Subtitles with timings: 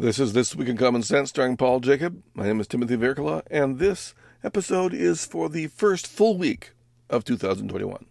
[0.00, 2.22] This is This Week in Common Sense starring Paul Jacob.
[2.32, 6.70] My name is Timothy Virkkala, and this episode is for the first full week
[7.10, 8.06] of 2021.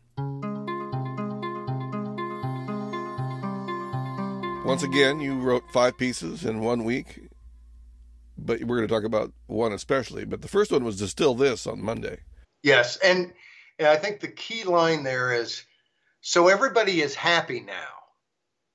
[4.65, 7.21] Once again, you wrote five pieces in one week,
[8.37, 10.25] but we're going to talk about one especially.
[10.25, 12.17] But the first one was Distill This on Monday.
[12.63, 13.31] Yes, and,
[13.79, 15.63] and I think the key line there is
[16.19, 17.93] so everybody is happy now.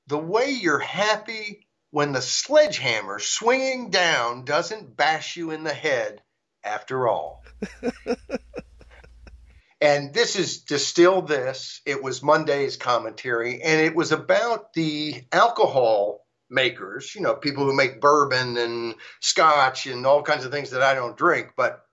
[0.07, 6.23] The way you're happy when the sledgehammer swinging down doesn't bash you in the head
[6.65, 7.45] after all.
[9.81, 11.83] and this is Distill This.
[11.85, 17.77] It was Monday's commentary, and it was about the alcohol makers, you know, people who
[17.77, 21.85] make bourbon and scotch and all kinds of things that I don't drink, but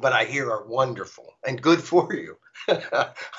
[0.00, 2.36] but I hear are wonderful and good for you.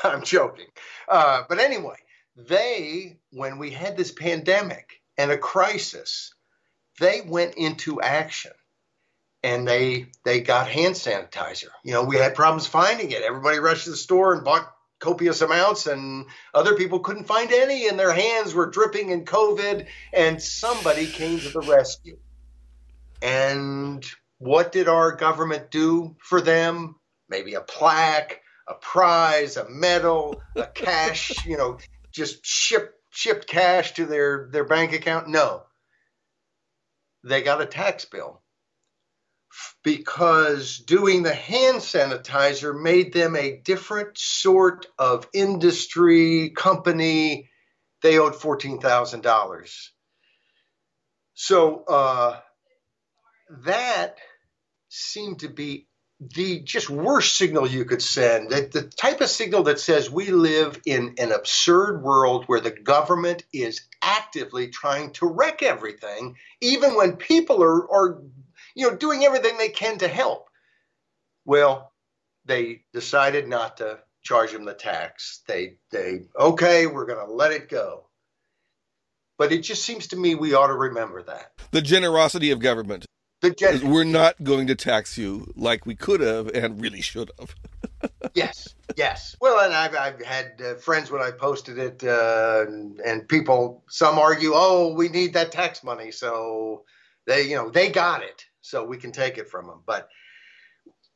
[0.03, 0.67] I'm joking.
[1.09, 1.97] Uh, but anyway,
[2.37, 6.33] they, when we had this pandemic, and a crisis,
[6.99, 8.51] they went into action
[9.43, 11.69] and they they got hand sanitizer.
[11.83, 13.21] You know, we had problems finding it.
[13.21, 17.87] Everybody rushed to the store and bought copious amounts and other people couldn't find any
[17.87, 22.17] and their hands were dripping in covid and somebody came to the rescue.
[23.21, 24.05] And
[24.39, 26.95] what did our government do for them?
[27.29, 31.77] Maybe a plaque, a prize, a medal, a cash, you know,
[32.11, 35.27] just ship shipped cash to their, their bank account?
[35.27, 35.63] No.
[37.23, 38.41] They got a tax bill
[39.83, 47.49] because doing the hand sanitizer made them a different sort of industry company.
[48.01, 49.89] They owed $14,000.
[51.33, 52.39] So uh,
[53.65, 54.17] that
[54.89, 55.87] seemed to be
[56.19, 60.31] the just worst signal you could send, the, the type of signal that says we
[60.31, 66.95] live in an absurd world where the government is actively trying to wreck everything, even
[66.95, 68.21] when people are, are
[68.75, 70.47] you know, doing everything they can to help.
[71.43, 71.91] Well,
[72.45, 75.41] they decided not to charge them the tax.
[75.47, 78.05] They, they, okay, we're going to let it go.
[79.37, 81.51] But it just seems to me we ought to remember that.
[81.71, 83.04] The generosity of government.
[83.51, 87.55] Gen- we're not going to tax you like we could have and really should have.
[88.33, 89.35] yes, yes.
[89.39, 93.83] Well, and I've, I've had uh, friends when I posted it, uh, and, and, people,
[93.87, 96.11] some argue, oh, we need that tax money.
[96.11, 96.83] So
[97.25, 98.45] they, you know, they got it.
[98.61, 99.81] So we can take it from them.
[99.85, 100.09] But,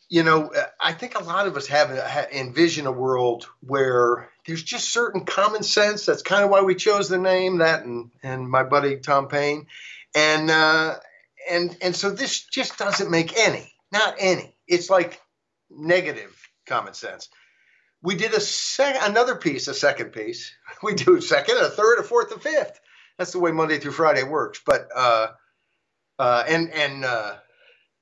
[0.08, 1.92] you know, uh, I think a lot of us have
[2.32, 6.06] envision a world where there's just certain common sense.
[6.06, 9.68] That's kind of why we chose the name, that and, and my buddy Tom Paine.
[10.16, 10.96] And, uh,
[11.50, 14.56] and and so this just doesn't make any, not any.
[14.68, 15.20] It's like
[15.70, 16.36] negative
[16.68, 17.30] common sense.
[18.02, 20.52] We did a sec- another piece, a second piece.
[20.84, 22.80] We do a second, a third, a fourth, a fifth.
[23.18, 24.62] That's the way Monday through Friday works.
[24.66, 25.28] But uh,
[26.18, 27.36] uh, and and uh,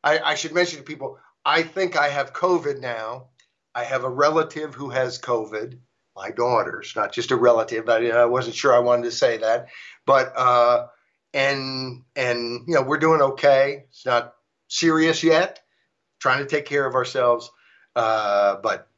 [0.04, 3.30] I, I should mention to people, I think I have COVID now.
[3.74, 5.80] I have a relative who has COVID.
[6.16, 7.90] My daughter's not just a relative.
[7.90, 9.68] I, I wasn't sure I wanted to say that,
[10.06, 10.88] but uh,
[11.38, 13.86] and and you know we're doing okay.
[13.90, 14.34] It's not
[14.68, 15.62] serious yet.
[16.20, 17.52] Trying to take care of ourselves,
[17.96, 18.90] uh, but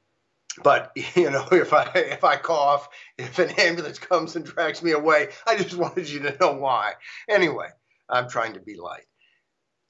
[0.63, 4.91] but you know if I if I cough, if an ambulance comes and drags me
[4.91, 6.93] away, I just wanted you to know why.
[7.27, 7.67] Anyway,
[8.09, 9.03] I'm trying to be light.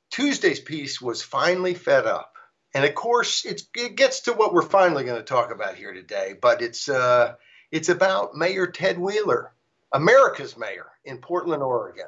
[0.10, 2.34] Tuesday's piece was finally fed up.
[2.74, 3.64] And of course, it
[3.96, 7.34] gets to what we're finally going to talk about here today, but it's, uh,
[7.72, 9.52] it's about Mayor Ted Wheeler,
[9.92, 12.06] America's mayor in Portland, Oregon.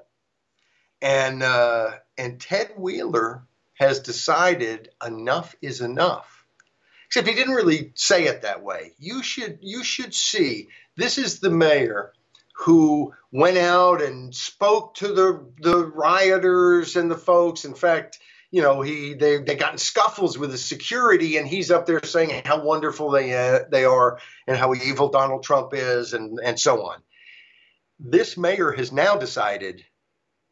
[1.01, 6.45] And uh, and Ted Wheeler has decided enough is enough.
[7.07, 8.93] Except he didn't really say it that way.
[8.99, 12.13] You should you should see this is the mayor
[12.53, 17.65] who went out and spoke to the the rioters and the folks.
[17.65, 18.19] In fact,
[18.51, 22.03] you know, he they they got in scuffles with the security, and he's up there
[22.03, 26.59] saying how wonderful they uh, they are and how evil Donald Trump is, and and
[26.59, 27.01] so on.
[27.99, 29.83] This mayor has now decided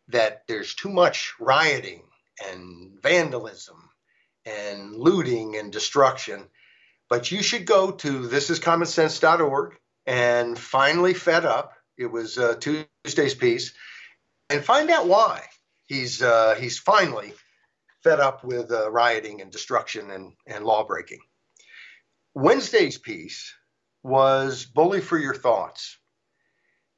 [0.09, 2.03] that there's too much rioting
[2.49, 3.89] and vandalism
[4.45, 6.45] and looting and destruction.
[7.09, 11.73] But you should go to thisiscommonsense.org and finally fed up.
[11.97, 13.73] It was uh, Tuesday's piece,
[14.49, 15.43] and find out why
[15.87, 17.33] he's uh, he's finally
[18.03, 21.19] fed up with uh, rioting and destruction and, and law breaking.
[22.33, 23.53] Wednesday's piece
[24.03, 25.98] was Bully for Your Thoughts.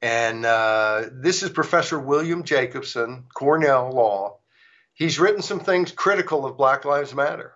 [0.02, 4.38] And uh, this is Professor William Jacobson, Cornell Law.
[4.94, 7.54] He's written some things critical of Black Lives Matter.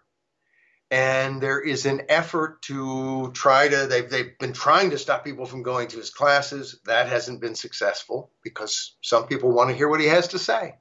[0.91, 5.47] And there is an effort to try to, they've, they've been trying to stop people
[5.47, 6.81] from going to his classes.
[6.87, 10.77] That hasn't been successful because some people want to hear what he has to say.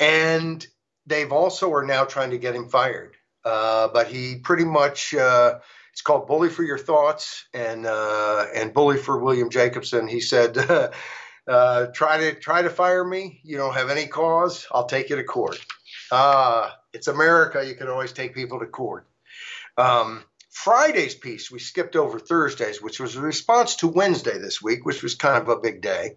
[0.00, 0.66] and
[1.06, 3.16] they've also are now trying to get him fired.
[3.44, 5.58] Uh, but he pretty much uh,
[5.92, 10.06] it's called Bully for Your Thoughts and uh, and Bully for William Jacobson.
[10.06, 10.56] He said,
[11.48, 13.40] uh, "Try to try to fire me.
[13.44, 14.66] You don't have any cause.
[14.72, 15.58] I'll take you to court."
[16.12, 17.64] Ah, it's America.
[17.66, 19.06] You can always take people to court.
[19.76, 24.84] Um, Friday's piece we skipped over Thursdays, which was a response to Wednesday this week,
[24.84, 26.16] which was kind of a big day.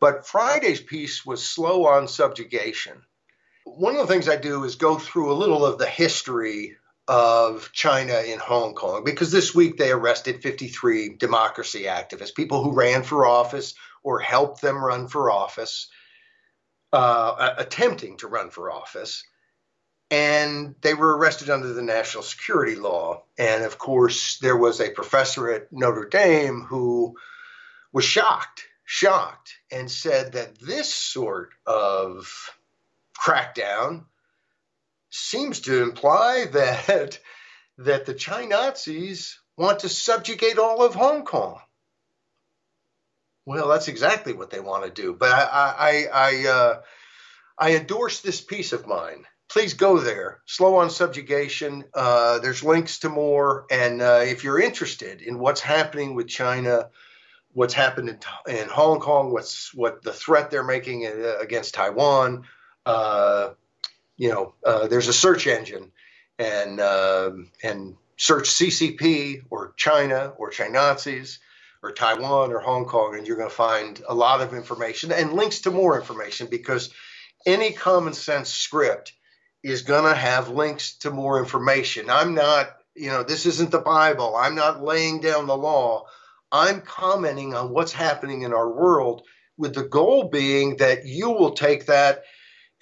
[0.00, 3.02] But Friday's piece was slow on subjugation.
[3.64, 6.76] One of the things I do is go through a little of the history
[7.08, 12.74] of China in Hong Kong because this week they arrested 53 democracy activists, people who
[12.74, 15.88] ran for office or helped them run for office,
[16.92, 19.24] uh, attempting to run for office.
[20.10, 23.24] And they were arrested under the national security law.
[23.38, 27.16] And of course, there was a professor at Notre Dame who
[27.92, 32.50] was shocked, shocked, and said that this sort of
[33.18, 34.04] crackdown
[35.12, 37.18] seems to imply that
[37.78, 41.60] that the Chinazis want to subjugate all of Hong Kong.
[43.44, 45.14] Well, that's exactly what they want to do.
[45.14, 46.80] But I I I, uh,
[47.58, 49.24] I endorse this piece of mine.
[49.50, 50.40] Please go there.
[50.46, 51.84] Slow on subjugation.
[51.92, 53.66] Uh, there's links to more.
[53.70, 56.88] And uh, if you're interested in what's happening with China,
[57.52, 58.18] what's happened in,
[58.56, 62.44] in Hong Kong, what's what the threat they're making uh, against Taiwan,
[62.86, 63.50] uh,
[64.22, 65.90] you know, uh, there's a search engine,
[66.38, 67.32] and uh,
[67.64, 71.38] and search CCP or China or Chinazis
[71.82, 75.32] or Taiwan or Hong Kong, and you're going to find a lot of information and
[75.32, 76.94] links to more information because
[77.46, 79.12] any common sense script
[79.64, 82.08] is going to have links to more information.
[82.08, 84.36] I'm not, you know, this isn't the Bible.
[84.36, 86.06] I'm not laying down the law.
[86.52, 89.22] I'm commenting on what's happening in our world
[89.56, 92.22] with the goal being that you will take that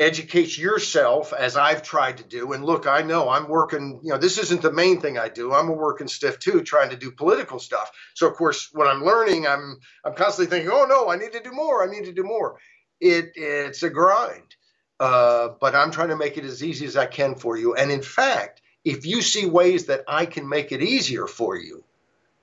[0.00, 2.54] educate yourself as I've tried to do.
[2.54, 5.52] And look, I know I'm working, you know, this isn't the main thing I do.
[5.52, 7.90] I'm a working stiff too, trying to do political stuff.
[8.14, 11.42] So of course, when I'm learning, I'm I'm constantly thinking, oh no, I need to
[11.42, 11.86] do more.
[11.86, 12.56] I need to do more.
[12.98, 14.56] It it's a grind.
[14.98, 17.74] Uh, but I'm trying to make it as easy as I can for you.
[17.74, 21.84] And in fact, if you see ways that I can make it easier for you,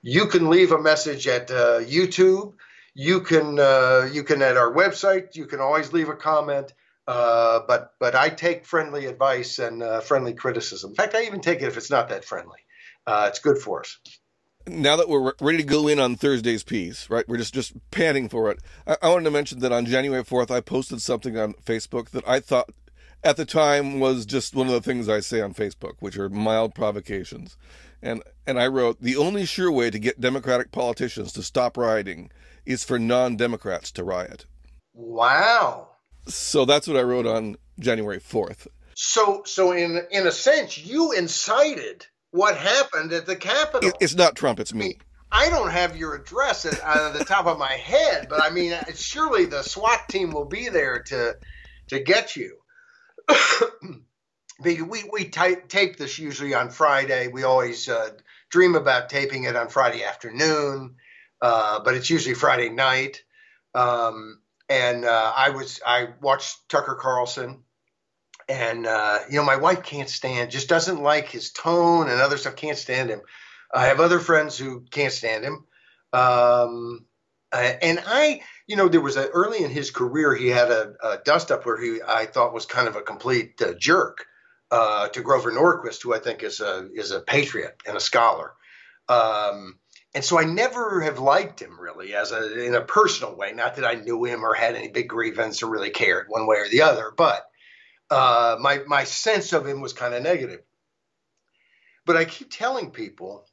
[0.02, 2.54] you can leave a message at uh, YouTube.
[2.94, 5.34] You can uh, you can at our website.
[5.34, 6.72] You can always leave a comment
[7.08, 10.90] uh, but but I take friendly advice and uh, friendly criticism.
[10.90, 12.58] In fact, I even take it if it's not that friendly.
[13.06, 13.98] Uh, it's good for us.
[14.66, 17.26] Now that we're ready to go in on Thursday's piece, right?
[17.26, 18.58] We're just just panting for it.
[18.86, 22.28] I, I wanted to mention that on January fourth, I posted something on Facebook that
[22.28, 22.68] I thought
[23.24, 26.28] at the time was just one of the things I say on Facebook, which are
[26.28, 27.56] mild provocations.
[28.02, 32.30] And and I wrote, the only sure way to get Democratic politicians to stop rioting
[32.66, 34.44] is for non-Democrats to riot.
[34.92, 35.88] Wow.
[36.28, 38.66] So that's what I wrote on January 4th.
[38.94, 43.92] So, so in in a sense, you incited what happened at the Capitol.
[44.00, 44.98] It's not Trump; it's me.
[45.30, 48.50] I don't have your address at, out of the top of my head, but I
[48.50, 51.36] mean, surely the SWAT team will be there to
[51.88, 52.56] to get you.
[54.60, 57.28] we we tape this usually on Friday.
[57.28, 58.10] We always uh,
[58.50, 60.96] dream about taping it on Friday afternoon,
[61.40, 63.22] uh, but it's usually Friday night.
[63.74, 67.62] Um, and uh, I was I watched Tucker Carlson,
[68.48, 72.36] and uh, you know my wife can't stand, just doesn't like his tone and other
[72.36, 72.56] stuff.
[72.56, 73.20] Can't stand him.
[73.72, 75.64] I have other friends who can't stand him,
[76.12, 77.04] um,
[77.52, 81.18] and I, you know, there was a early in his career he had a, a
[81.24, 84.26] dust up where he I thought was kind of a complete uh, jerk
[84.70, 88.52] uh, to Grover Norquist, who I think is a is a patriot and a scholar.
[89.08, 89.78] Um,
[90.14, 93.52] and so I never have liked him really as a in a personal way.
[93.52, 96.56] Not that I knew him or had any big grievance or really cared one way
[96.56, 97.44] or the other, but
[98.10, 100.60] uh, my my sense of him was kind of negative.
[102.06, 103.46] But I keep telling people,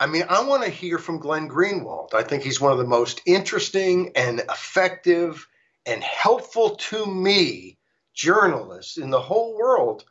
[0.00, 2.14] I mean, I want to hear from Glenn Greenwald.
[2.14, 5.46] I think he's one of the most interesting and effective
[5.84, 7.76] and helpful to me
[8.14, 10.04] journalists in the whole world.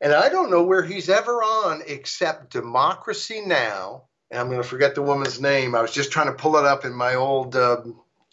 [0.00, 4.68] And I don't know where he's ever on except Democracy Now and I'm going to
[4.68, 5.74] forget the woman's name.
[5.74, 7.82] I was just trying to pull it up in my old uh,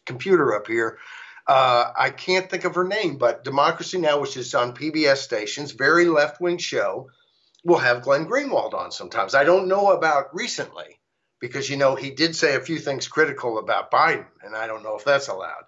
[0.06, 0.98] computer up here.
[1.46, 5.74] Uh, I can't think of her name, but Democracy Now, which is on PBS stations,
[5.74, 7.10] very left wing show,
[7.66, 9.36] will have Glenn Greenwald on sometimes.
[9.36, 11.00] I don't know about recently
[11.42, 14.84] because, you know, he did say a few things critical about Biden, and I don't
[14.84, 15.66] know if that's allowed.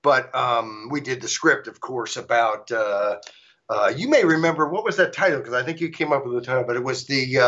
[0.00, 2.70] But um, we did the script, of course, about.
[2.70, 3.16] Uh,
[3.68, 6.34] uh you may remember what was that title because I think you came up with
[6.34, 7.38] the title, but it was the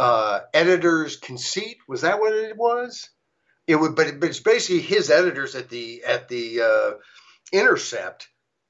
[0.00, 1.76] uh, editor's conceit.
[1.86, 3.10] Was that what it was?
[3.66, 6.90] It would, but it's basically his editors at the at the uh,
[7.52, 8.26] Intercept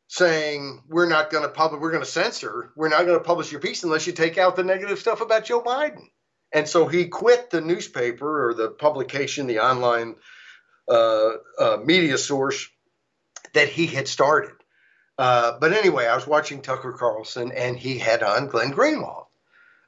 [0.09, 3.53] saying we're not going to publish, we're going to censor, we're not going to publish
[3.53, 6.03] your piece unless you take out the negative stuff about Joe Biden.
[6.53, 10.17] And so he quit the newspaper or the publication, the online
[10.89, 12.69] uh, uh, media source
[13.55, 14.57] that he had started.
[15.17, 19.27] Uh, but anyway, I was watching Tucker Carlson and he had on Glenn Greenwald.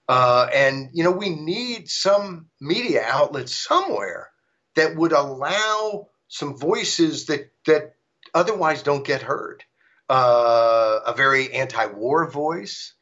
[0.08, 4.30] Uh, and, you know, we need some media outlet somewhere
[4.76, 7.94] that would allow some voices that, that
[8.34, 9.62] otherwise don't get heard.
[10.08, 12.94] Uh, a very anti war voice,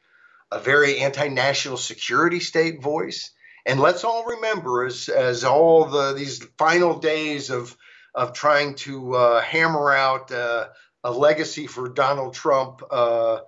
[0.52, 3.33] a very anti national security state voice.
[3.66, 7.76] And let's all remember, as, as all the these final days of
[8.14, 10.69] of trying to uh, hammer out uh,
[11.04, 13.40] a legacy for Donald Trump, uh,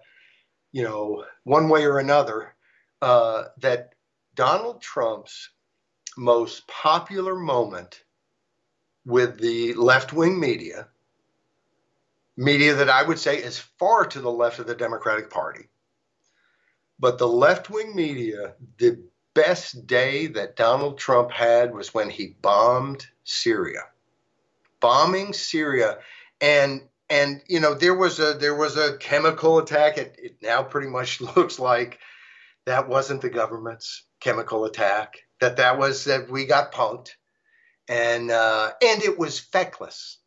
[0.72, 2.54] you know, one way or another,
[3.02, 3.94] uh, that
[4.36, 5.50] Donald Trump's
[6.16, 8.04] most popular moment
[9.04, 10.86] with the left wing media,
[12.36, 15.68] media that I would say is far to the left of the Democratic Party,
[16.98, 19.02] but the left wing media, the
[19.34, 23.80] best day that Donald Trump had was when he bombed Syria.
[24.80, 25.98] Bombing Syria
[26.40, 30.62] and and you know there was a there was a chemical attack it, it now
[30.62, 32.00] pretty much looks like
[32.66, 37.10] that wasn't the government's chemical attack that that was that we got punked.
[37.88, 40.18] And uh, and it was feckless.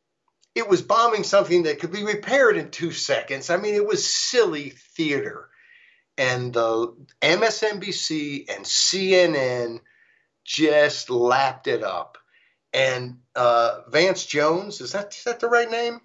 [0.54, 3.50] It was bombing something that could be repaired in two seconds.
[3.50, 5.50] I mean it was silly theater.
[6.18, 9.80] And the msnbc and cnn
[10.44, 12.18] just lapped it up.
[12.74, 16.02] And uh, vance jones is that is that the right name?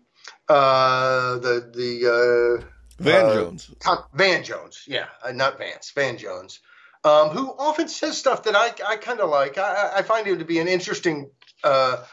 [0.49, 2.67] Uh, the the uh,
[3.01, 3.71] Van uh, Jones.
[4.13, 5.91] Van Jones, yeah, uh, not Vance.
[5.95, 6.61] Van Jones,
[7.03, 9.57] um, who often says stuff that I I kind of like.
[9.57, 11.31] I, I, find him to be an interesting
[11.65, 12.05] uh,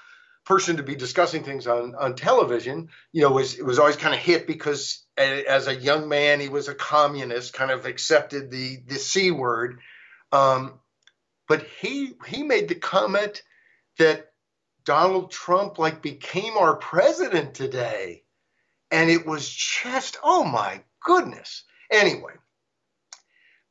[0.45, 2.87] person to be discussing things on on television.
[3.11, 6.69] You know, was was always kind of hit because as a young man he was
[6.69, 9.79] a communist, kind of accepted the the c word.
[10.31, 10.79] Um,
[11.49, 13.43] but he he made the comment
[13.97, 14.31] that
[14.85, 18.23] Donald Trump like became our president today.
[18.91, 21.63] And it was just, oh my goodness.
[21.91, 22.33] Anyway,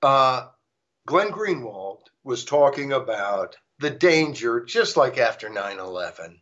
[0.02, 0.48] uh,
[1.06, 6.40] Glenn Greenwald was talking about the danger, just like after 9 11,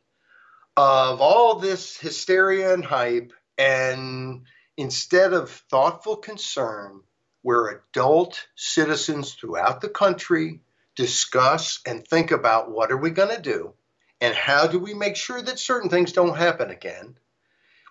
[0.76, 3.33] of all this hysteria and hype.
[3.59, 7.02] And instead of thoughtful concern,
[7.43, 10.62] where adult citizens throughout the country
[10.97, 13.75] discuss and think about what are we going to do,
[14.21, 17.16] and how do we make sure that certain things don't happen again?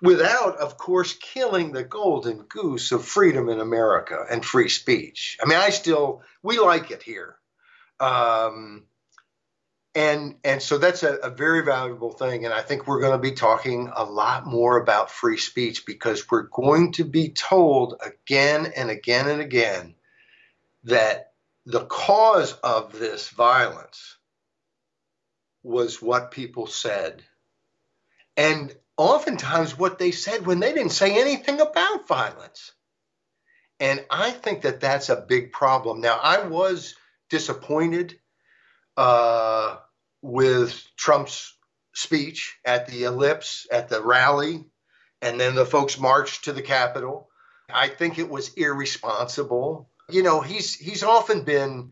[0.03, 5.37] Without, of course, killing the golden goose of freedom in America and free speech.
[5.41, 7.37] I mean, I still, we like it here.
[8.01, 8.83] Um,
[9.95, 12.43] and, and so that's a, a very valuable thing.
[12.43, 16.29] And I think we're going to be talking a lot more about free speech because
[16.29, 19.95] we're going to be told again and again and again
[20.83, 21.31] that
[21.65, 24.17] the cause of this violence
[25.63, 27.23] was what people said.
[28.35, 32.71] And oftentimes what they said when they didn't say anything about violence.
[33.79, 36.01] And I think that that's a big problem.
[36.01, 36.95] Now, I was
[37.29, 38.17] disappointed
[38.95, 39.77] uh,
[40.21, 41.57] with Trump's
[41.93, 44.65] speech at the ellipse, at the rally,
[45.21, 47.29] and then the folks marched to the Capitol.
[47.69, 49.89] I think it was irresponsible.
[50.09, 51.91] You know, he's he's often been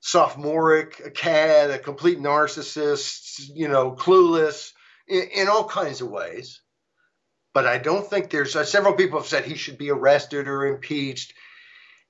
[0.00, 4.72] sophomoric, a cad, a complete narcissist, you know, clueless
[5.08, 6.60] in, in all kinds of ways.
[7.52, 10.66] But I don't think there's uh, several people have said he should be arrested or
[10.66, 11.32] impeached.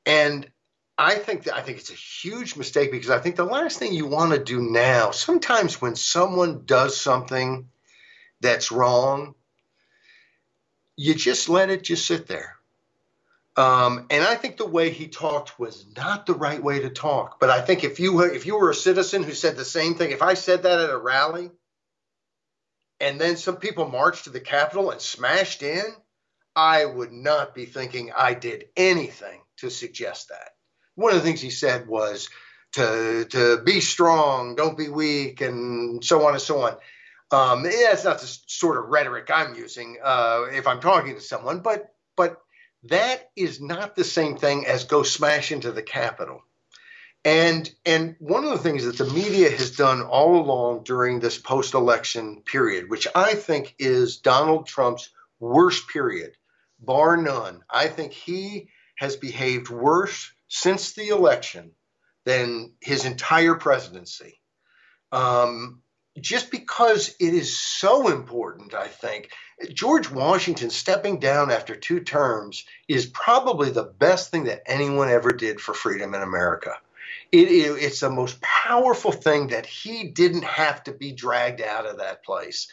[0.04, 0.50] And
[0.98, 3.92] I think that I think it's a huge mistake because I think the last thing
[3.92, 7.68] you want to do now, sometimes when someone does something
[8.40, 9.34] that's wrong,
[10.96, 12.56] you just let it just sit there.
[13.56, 17.40] Um, and I think the way he talked was not the right way to talk.
[17.40, 19.94] But I think if you were, if you were a citizen who said the same
[19.94, 21.50] thing, if I said that at a rally,
[23.00, 25.84] and then some people marched to the Capitol and smashed in,
[26.54, 30.50] I would not be thinking I did anything to suggest that.
[30.94, 32.28] One of the things he said was
[32.72, 36.76] to to be strong, don't be weak, and so on and so on.
[37.30, 41.60] Um, that's not the sort of rhetoric I'm using uh, if I'm talking to someone,
[41.60, 42.40] but but
[42.84, 46.42] that is not the same thing as go smash into the Capitol.
[47.26, 51.36] And and one of the things that the media has done all along during this
[51.36, 56.36] post-election period, which I think is Donald Trump's worst period,
[56.78, 57.64] bar none.
[57.68, 61.72] I think he has behaved worse since the election
[62.24, 64.40] than his entire presidency.
[65.10, 65.82] Um,
[66.20, 69.30] just because it is so important, I think
[69.74, 75.32] George Washington stepping down after two terms is probably the best thing that anyone ever
[75.32, 76.78] did for freedom in America.
[77.32, 81.86] It, it, it's the most powerful thing that he didn't have to be dragged out
[81.86, 82.68] of that place.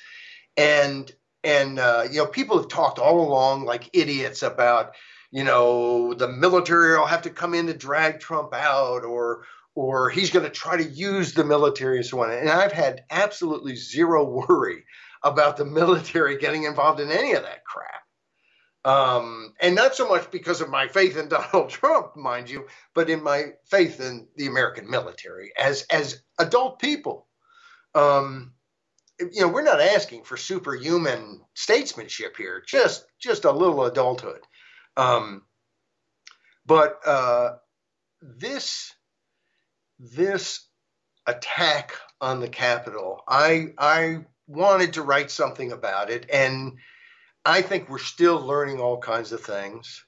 [0.58, 1.12] And
[1.44, 4.96] and uh, you know, people have talked all along like idiots about
[5.32, 9.46] you know the military will have to come in to drag Trump out, or
[9.76, 12.32] or he's going to try to use the military and so on.
[12.32, 14.86] And I've had absolutely zero worry
[15.24, 18.03] about the military getting involved in any of that crap.
[18.86, 23.10] Um, and not so much because of my faith in Donald Trump, mind you, but
[23.10, 27.28] in my faith in the American military as as adult people.
[27.96, 28.54] Um,
[29.20, 34.42] you know, we're not asking for superhuman statesmanship here, just just a little adulthood.
[34.98, 35.44] Um,
[36.66, 37.56] but uh,
[38.22, 38.94] this
[40.00, 40.68] this
[41.28, 46.74] attack on the Capitol, I I wanted to write something about it, and
[47.46, 50.04] I think we're still learning all kinds of things.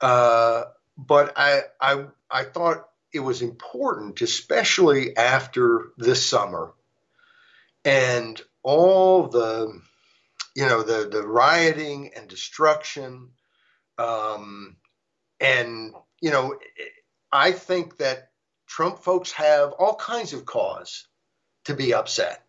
[0.00, 0.64] Uh,
[0.96, 6.72] but I, I, I thought it was important, especially after this summer
[7.84, 9.80] and all the,
[10.56, 13.30] you know, the, the rioting and destruction.
[13.98, 14.76] Um,
[15.40, 16.56] and, you know,
[17.30, 18.30] I think that
[18.66, 21.06] Trump folks have all kinds of cause
[21.64, 22.44] to be upset.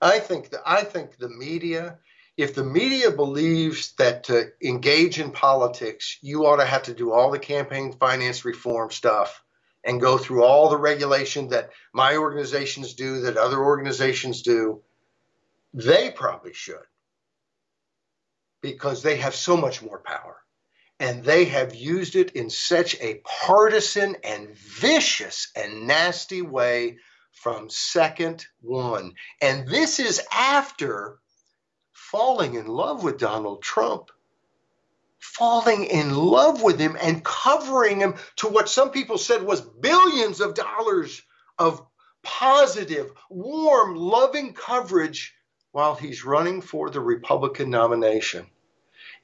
[0.00, 1.98] I think that I think the media,
[2.36, 7.12] if the media believes that to engage in politics, you ought to have to do
[7.12, 9.42] all the campaign finance reform stuff
[9.82, 14.82] and go through all the regulation that my organizations do, that other organizations do,
[15.72, 16.84] they probably should
[18.60, 20.36] because they have so much more power.
[20.98, 26.98] And they have used it in such a partisan and vicious and nasty way
[27.32, 29.12] from second one.
[29.40, 31.18] And this is after
[32.10, 34.10] falling in love with Donald Trump,
[35.18, 40.40] falling in love with him and covering him to what some people said was billions
[40.40, 41.22] of dollars
[41.58, 41.84] of
[42.22, 45.34] positive, warm, loving coverage
[45.72, 48.46] while he's running for the Republican nomination.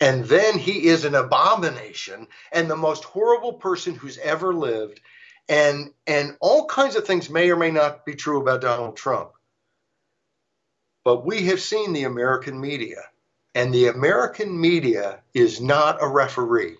[0.01, 5.01] And then he is an abomination and the most horrible person who's ever lived
[5.49, 9.33] and and all kinds of things may or may not be true about Donald Trump.
[11.05, 13.03] But we have seen the American media,
[13.55, 16.77] and the American media is not a referee.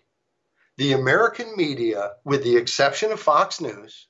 [0.79, 4.07] The American media, with the exception of Fox News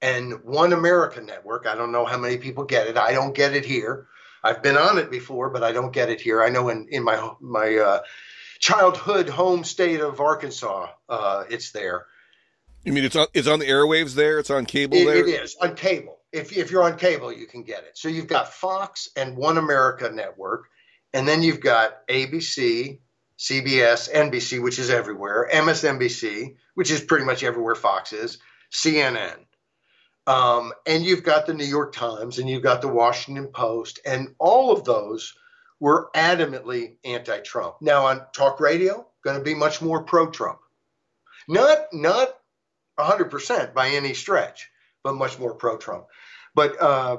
[0.00, 2.96] and One American Network, I don't know how many people get it.
[2.96, 4.08] I don't get it here.
[4.44, 6.42] I've been on it before, but I don't get it here.
[6.42, 8.00] I know in, in my my uh,
[8.58, 12.06] childhood home state of Arkansas, uh, it's there.
[12.84, 14.38] You mean it's on it's on the airwaves there?
[14.38, 15.28] It's on cable it, there?
[15.28, 16.18] It is on cable.
[16.32, 17.96] If if you're on cable, you can get it.
[17.98, 20.68] So you've got Fox and One America Network,
[21.12, 22.98] and then you've got ABC,
[23.38, 28.38] CBS, NBC, which is everywhere, MSNBC, which is pretty much everywhere Fox is,
[28.72, 29.36] CNN.
[30.26, 34.34] Um, and you've got the New York Times and you've got the Washington Post, and
[34.38, 35.34] all of those
[35.80, 37.76] were adamantly anti Trump.
[37.80, 40.60] Now, on talk radio, going to be much more pro Trump.
[41.48, 42.28] Not, not
[42.98, 44.70] 100% by any stretch,
[45.02, 46.06] but much more pro Trump.
[46.54, 47.18] But uh,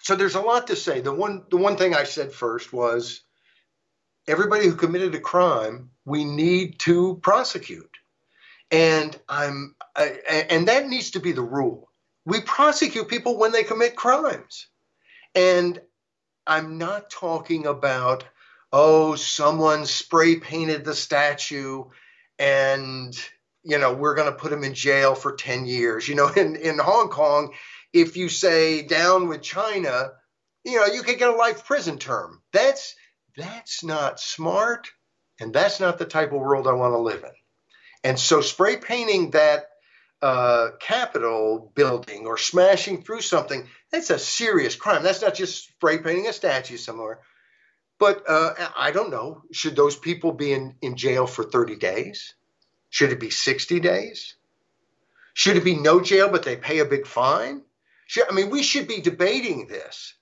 [0.00, 1.00] so there's a lot to say.
[1.00, 3.22] The one, the one thing I said first was
[4.28, 7.90] everybody who committed a crime, we need to prosecute.
[8.70, 11.90] And I'm, I, and that needs to be the rule.
[12.24, 14.66] We prosecute people when they commit crimes.
[15.34, 15.80] And
[16.46, 18.24] I'm not talking about,
[18.72, 21.84] oh, someone spray painted the statue
[22.38, 23.16] and
[23.66, 26.06] you know, we're going to put him in jail for 10 years.
[26.08, 27.52] You know, in, in Hong Kong,
[27.92, 30.10] if you say down with China,
[30.64, 32.42] you know, you could get a life prison term.
[32.52, 32.94] That's
[33.36, 34.88] that's not smart,
[35.40, 37.30] and that's not the type of world I want to live in.
[38.02, 39.66] And so, spray painting that
[40.22, 45.02] uh, Capitol building or smashing through something, that's a serious crime.
[45.02, 47.20] That's not just spray painting a statue somewhere.
[47.98, 49.42] But uh, I don't know.
[49.52, 52.34] Should those people be in, in jail for 30 days?
[52.96, 54.36] Should it be 60 days?
[55.34, 57.60] Should it be no jail, but they pay a big fine?
[58.06, 60.14] Should, I mean, we should be debating this.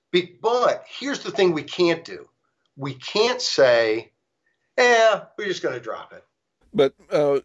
[0.42, 2.28] But here's the thing we can't do
[2.76, 4.10] we can't say,
[4.76, 6.24] yeah, we're just going to drop it.
[6.72, 7.42] But uh,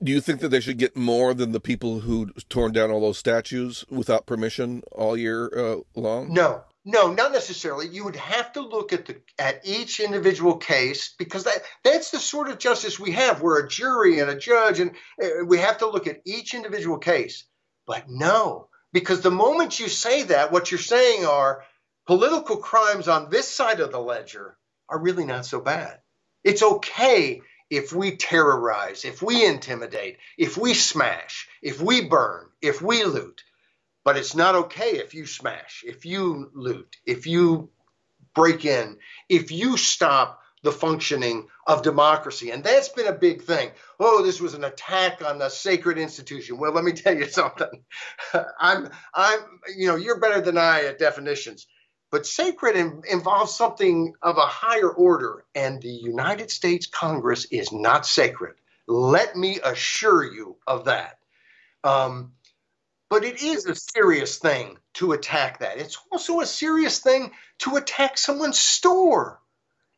[0.00, 3.00] do you think that they should get more than the people who torn down all
[3.00, 6.32] those statues without permission all year uh, long?
[6.32, 7.88] No, no, not necessarily.
[7.88, 12.18] You would have to look at the at each individual case because that that's the
[12.18, 13.42] sort of justice we have.
[13.42, 16.98] We're a jury and a judge, and uh, we have to look at each individual
[16.98, 17.44] case.
[17.86, 21.64] But no, because the moment you say that, what you're saying are
[22.06, 24.56] political crimes on this side of the ledger
[24.88, 26.00] are really not so bad.
[26.44, 32.82] It's okay if we terrorize, if we intimidate, if we smash, if we burn, if
[32.82, 33.42] we loot.
[34.04, 37.70] But it's not okay if you smash, if you loot, if you
[38.34, 38.96] break in,
[39.28, 42.50] if you stop the functioning of democracy.
[42.50, 43.70] And that's been a big thing.
[43.98, 46.58] Oh, this was an attack on the sacred institution.
[46.58, 47.84] Well, let me tell you something.
[48.58, 49.40] I'm I'm
[49.76, 51.66] you know, you're better than I at definitions.
[52.10, 57.70] But sacred in, involves something of a higher order, and the United States Congress is
[57.70, 58.56] not sacred.
[58.88, 61.18] Let me assure you of that.
[61.84, 62.32] Um,
[63.10, 65.78] but it is a serious thing to attack that.
[65.78, 69.40] It's also a serious thing to attack someone's store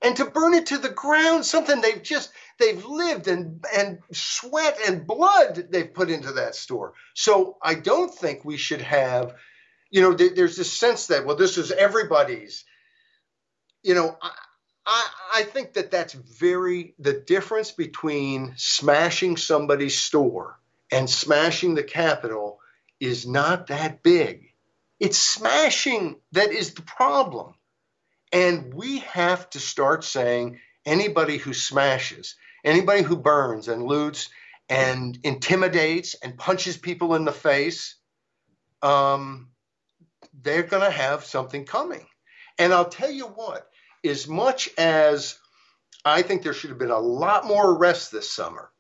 [0.03, 4.79] and to burn it to the ground, something they've just they've lived and and sweat
[4.89, 6.95] and blood they've put into that store.
[7.15, 9.35] So I don't think we should have
[9.93, 12.65] you know, there's this sense that, well, this is everybody's.
[13.83, 14.31] You know, I,
[14.87, 20.59] I, I think that that's very the difference between smashing somebody's store
[20.91, 22.59] and smashing the Capitol
[23.03, 24.55] is not that big.
[25.01, 27.55] It's smashing that is the problem.
[28.33, 34.29] And we have to start saying anybody who smashes, anybody who burns and loots
[34.69, 37.97] and intimidates and punches people in the face,
[38.83, 39.49] um,
[40.41, 42.07] they're going to have something coming.
[42.57, 43.69] And I'll tell you what,
[44.05, 45.37] as much as
[46.05, 48.71] I think there should have been a lot more arrests this summer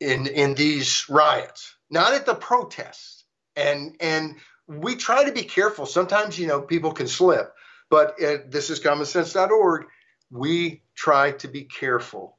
[0.00, 3.24] in in these riots, not at the protests.
[3.54, 5.86] And and we try to be careful.
[5.86, 7.54] Sometimes you know people can slip,
[7.90, 9.84] but at, this is commonsense.org.
[10.30, 12.38] We try to be careful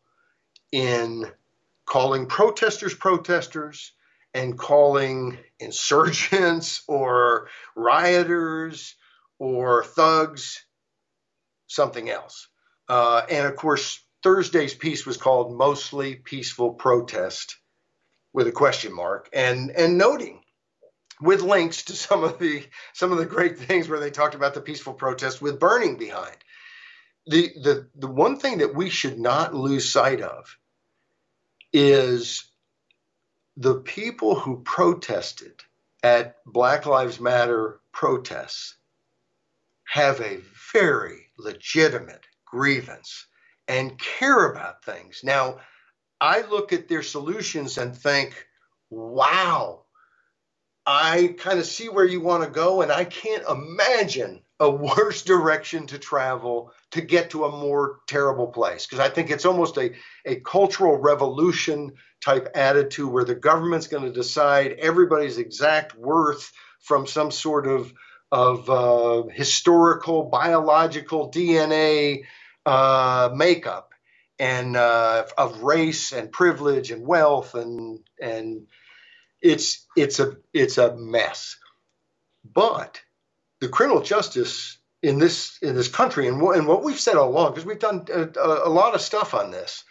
[0.72, 1.32] in
[1.86, 3.94] calling protesters protesters
[4.34, 8.96] and calling insurgents or rioters
[9.38, 10.66] or thugs
[11.68, 12.48] something else.
[12.89, 17.58] Uh, and of course, Thursday's piece was called Mostly Peaceful Protest
[18.34, 20.41] with a question mark and, and noting
[21.22, 24.54] with links to some of the some of the great things where they talked about
[24.54, 26.36] the peaceful protest with burning behind.
[27.28, 30.58] The, the, the one thing that we should not lose sight of
[31.72, 32.43] is
[33.56, 35.54] the people who protested
[36.04, 38.76] at Black Lives Matter protests
[39.86, 40.41] have a
[40.74, 43.26] very legitimate grievance
[43.67, 45.22] and care about things.
[45.24, 45.60] Now,
[46.24, 48.48] I look at their solutions and think,
[48.90, 49.82] wow,
[50.86, 55.24] I kind of see where you want to go, and I can't imagine a worse
[55.24, 58.86] direction to travel to get to a more terrible place.
[58.86, 59.92] Because I think it's almost a,
[60.26, 61.92] a cultural revolution
[62.24, 67.94] type attitude where the government's going to decide everybody's exact worth from some sort of
[68.32, 72.24] of uh, historical biological DNA
[72.66, 73.93] uh, makeup
[74.39, 78.67] and uh, of race and privilege and wealth and and
[79.41, 81.58] it's it's a it's a mess.
[82.43, 83.02] But
[83.62, 87.52] the criminal justice in this in this country and, and what we've said all along
[87.52, 89.84] because we've done a, a, lot of stuff on this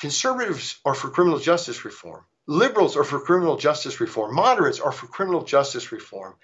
[0.00, 2.24] conservatives are for criminal justice reform.
[2.46, 4.34] Liberals are for criminal justice reform.
[4.34, 6.34] Moderates are for criminal justice reform.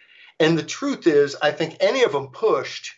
[0.41, 2.93] And the truth is i think any of them pushed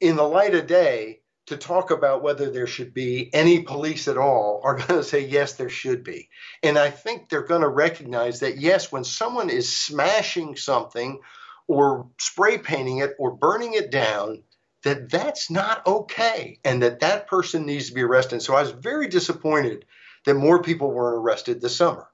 [0.00, 4.16] in the light of day to talk about whether there should be any police at
[4.16, 6.28] all are going to say yes there should be
[6.62, 11.18] and i think they're going to recognize that yes when someone is smashing something
[11.66, 14.42] or spray painting it or burning it down
[14.84, 18.42] that that's not okay and that that person needs to be arrested.
[18.42, 19.86] So I was very disappointed
[20.24, 22.06] that more people weren't arrested this summer.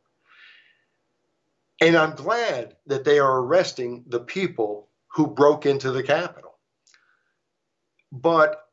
[1.81, 6.59] And I'm glad that they are arresting the people who broke into the Capitol.
[8.13, 8.65] But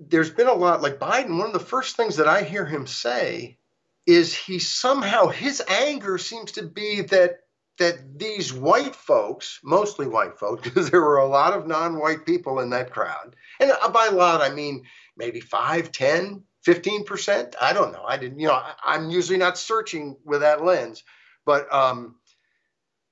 [0.00, 2.86] there's been a lot, like Biden, one of the first things that I hear him
[2.86, 3.58] say
[4.06, 7.40] is he somehow, his anger seems to be that
[7.78, 12.58] that these white folks, mostly white folks, because there were a lot of non-white people
[12.58, 14.84] in that crowd, and by a lot I mean
[15.16, 17.54] maybe 5, 10, 15%.
[17.60, 18.04] I don't know.
[18.06, 21.02] I didn't, you know, I, am usually not searching with that lens,
[21.44, 22.16] but um,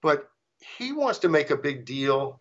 [0.03, 0.29] but
[0.79, 2.41] he wants to make a big deal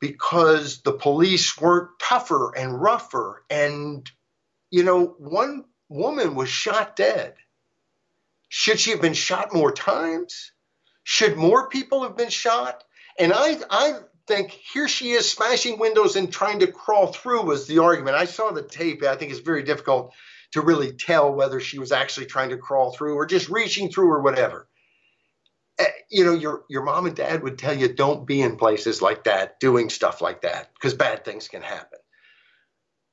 [0.00, 4.10] because the police weren't tougher and rougher, and
[4.70, 7.34] you know, one woman was shot dead.
[8.48, 10.52] Should she have been shot more times?
[11.04, 12.84] Should more people have been shot?
[13.18, 17.66] And I, I think here she is smashing windows and trying to crawl through was
[17.66, 18.16] the argument.
[18.16, 19.02] I saw the tape.
[19.02, 20.12] I think it's very difficult
[20.52, 24.10] to really tell whether she was actually trying to crawl through or just reaching through
[24.10, 24.65] or whatever.
[26.10, 29.24] You know, your your mom and dad would tell you don't be in places like
[29.24, 31.98] that doing stuff like that because bad things can happen.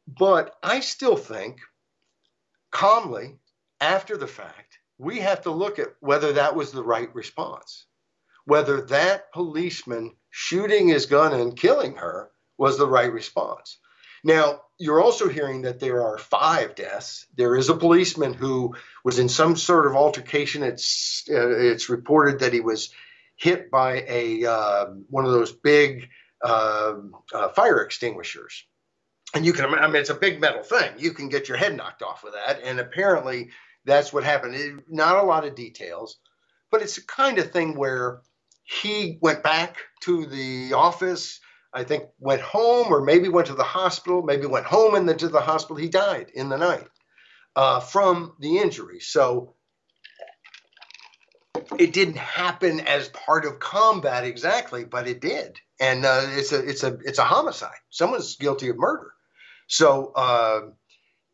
[0.07, 1.59] But I still think
[2.71, 3.37] calmly
[3.79, 7.85] after the fact, we have to look at whether that was the right response.
[8.45, 13.77] Whether that policeman shooting his gun and killing her was the right response.
[14.23, 17.25] Now, you're also hearing that there are five deaths.
[17.37, 20.61] There is a policeman who was in some sort of altercation.
[20.61, 22.93] It's uh, it's reported that he was
[23.37, 26.09] hit by a uh, one of those big
[26.43, 26.95] uh,
[27.33, 28.65] uh, fire extinguishers,
[29.33, 30.91] and you can I mean it's a big metal thing.
[30.97, 33.51] You can get your head knocked off with that, and apparently
[33.85, 34.55] that's what happened.
[34.55, 36.17] It, not a lot of details,
[36.71, 38.19] but it's a kind of thing where
[38.65, 41.39] he went back to the office
[41.73, 45.17] I think, went home or maybe went to the hospital, maybe went home and then
[45.17, 45.75] to the hospital.
[45.75, 46.87] He died in the night
[47.55, 48.99] uh, from the injury.
[48.99, 49.55] So
[51.77, 56.59] it didn't happen as part of combat exactly, but it did, and uh, it's a
[56.67, 57.77] it's a it's a homicide.
[57.89, 59.13] Someone's guilty of murder.
[59.67, 60.61] So uh,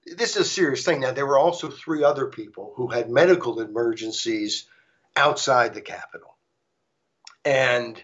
[0.06, 1.02] this is a serious thing.
[1.02, 4.68] Now there were also three other people who had medical emergencies
[5.16, 6.38] outside the Capitol,
[7.44, 8.02] and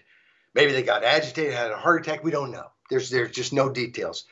[0.56, 2.24] Maybe they got agitated, had a heart attack.
[2.24, 2.70] We don't know.
[2.88, 4.24] There's there's just no details.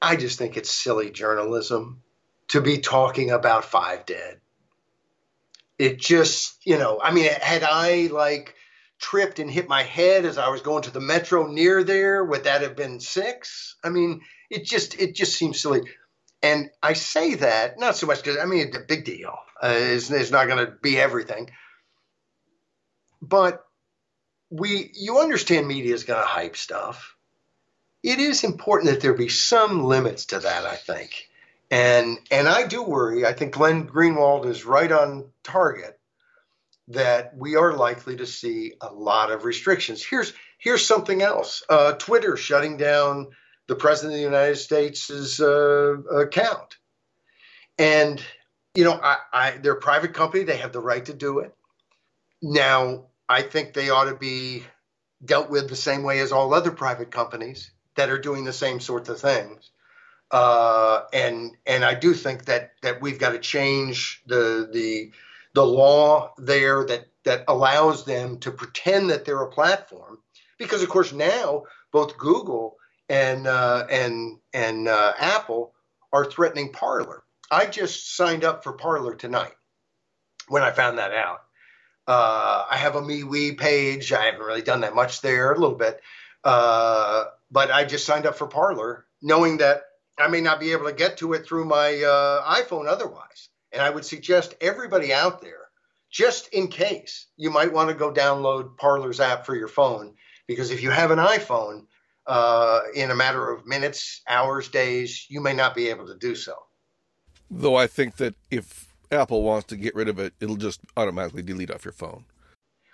[0.00, 2.00] I just think it's silly journalism
[2.48, 4.40] to be talking about five dead.
[5.76, 8.54] It just, you know, I mean, had I like
[9.00, 12.44] tripped and hit my head as I was going to the metro near there, would
[12.44, 13.74] that have been six?
[13.82, 15.80] I mean, it just it just seems silly.
[16.44, 19.34] And I say that not so much because I mean, it's a big deal.
[19.60, 21.50] Uh, it's, it's not going to be everything,
[23.20, 23.64] but
[24.50, 27.16] we you understand media is going to hype stuff.
[28.02, 31.28] It is important that there be some limits to that, I think.
[31.70, 33.24] And and I do worry.
[33.24, 35.98] I think Glenn Greenwald is right on target
[36.88, 40.04] that we are likely to see a lot of restrictions.
[40.04, 41.62] Here's here's something else.
[41.68, 43.28] Uh, Twitter shutting down
[43.68, 46.76] the president of the United States' uh, account,
[47.78, 48.20] and
[48.74, 51.54] you know, I, I, they're a private company; they have the right to do it.
[52.42, 54.64] Now, I think they ought to be
[55.24, 58.80] dealt with the same way as all other private companies that are doing the same
[58.80, 59.70] sorts of things.
[60.32, 65.12] Uh, and and I do think that that we've got to change the the
[65.54, 70.18] the law there that that allows them to pretend that they're a platform,
[70.58, 72.76] because of course now both Google
[73.08, 75.72] and uh, and and uh, Apple
[76.12, 77.22] are threatening Parler.
[77.50, 79.54] I just signed up for Parler tonight
[80.48, 81.42] when I found that out.
[82.06, 84.12] Uh, I have a MeWe page.
[84.12, 86.00] I haven't really done that much there, a little bit.
[86.42, 89.82] Uh, but I just signed up for Parler, knowing that
[90.18, 93.48] I may not be able to get to it through my uh, iPhone otherwise.
[93.72, 95.68] And I would suggest everybody out there,
[96.10, 100.14] just in case, you might want to go download Parler's app for your phone.
[100.46, 101.86] Because if you have an iPhone,
[102.26, 106.34] uh, in a matter of minutes, hours, days, you may not be able to do
[106.34, 106.54] so.
[107.50, 111.42] Though I think that if Apple wants to get rid of it, it'll just automatically
[111.42, 112.24] delete off your phone.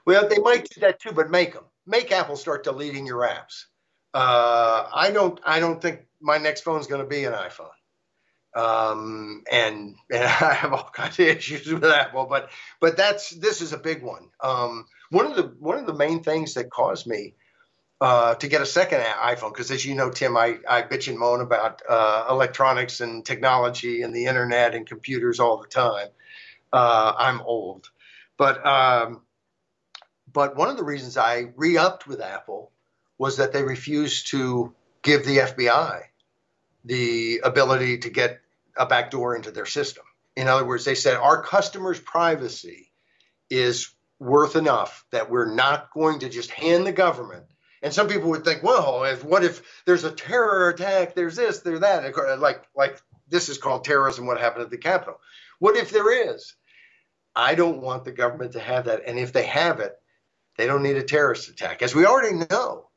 [0.07, 3.65] Well, they might do that too, but make them make Apple start deleting your apps.
[4.13, 5.39] Uh, I don't.
[5.45, 7.71] I don't think my next phone is going to be an iPhone.
[8.55, 12.51] Um, and and I have all kinds of issues with Apple, but
[12.81, 14.31] but that's this is a big one.
[14.41, 17.35] Um, one of the one of the main things that caused me
[18.01, 21.19] uh, to get a second iPhone because, as you know, Tim, I, I bitch and
[21.19, 26.09] moan about uh, electronics and technology and the internet and computers all the time.
[26.73, 27.91] Uh, I'm old,
[28.37, 29.23] but um,
[30.31, 32.71] but one of the reasons I re-upped with Apple
[33.17, 36.03] was that they refused to give the FBI
[36.85, 38.41] the ability to get
[38.77, 40.05] a backdoor into their system.
[40.37, 42.93] In other words, they said our customers' privacy
[43.49, 47.47] is worth enough that we're not going to just hand the government
[47.83, 51.15] and some people would think, well, if what if there's a terror attack?
[51.15, 52.17] There's this, there's that.
[52.41, 54.27] Like like this is called terrorism.
[54.27, 55.21] What happened at the Capitol?
[55.59, 56.55] What if there is?
[57.35, 59.03] I don't want the government to have that.
[59.07, 59.95] And if they have it,
[60.57, 62.89] they don't need a terrorist attack, as we already know.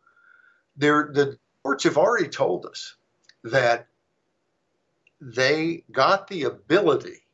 [0.78, 2.96] There, the courts have already told us
[3.44, 3.88] that
[5.20, 7.28] they got the ability,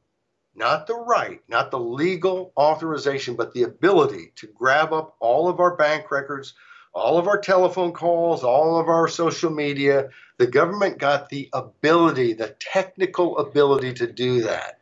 [0.55, 5.59] not the right, not the legal authorization, but the ability to grab up all of
[5.59, 6.55] our bank records,
[6.95, 10.09] all of our telephone calls, all of our social media.
[10.37, 14.79] The government got the ability, the technical ability to do that.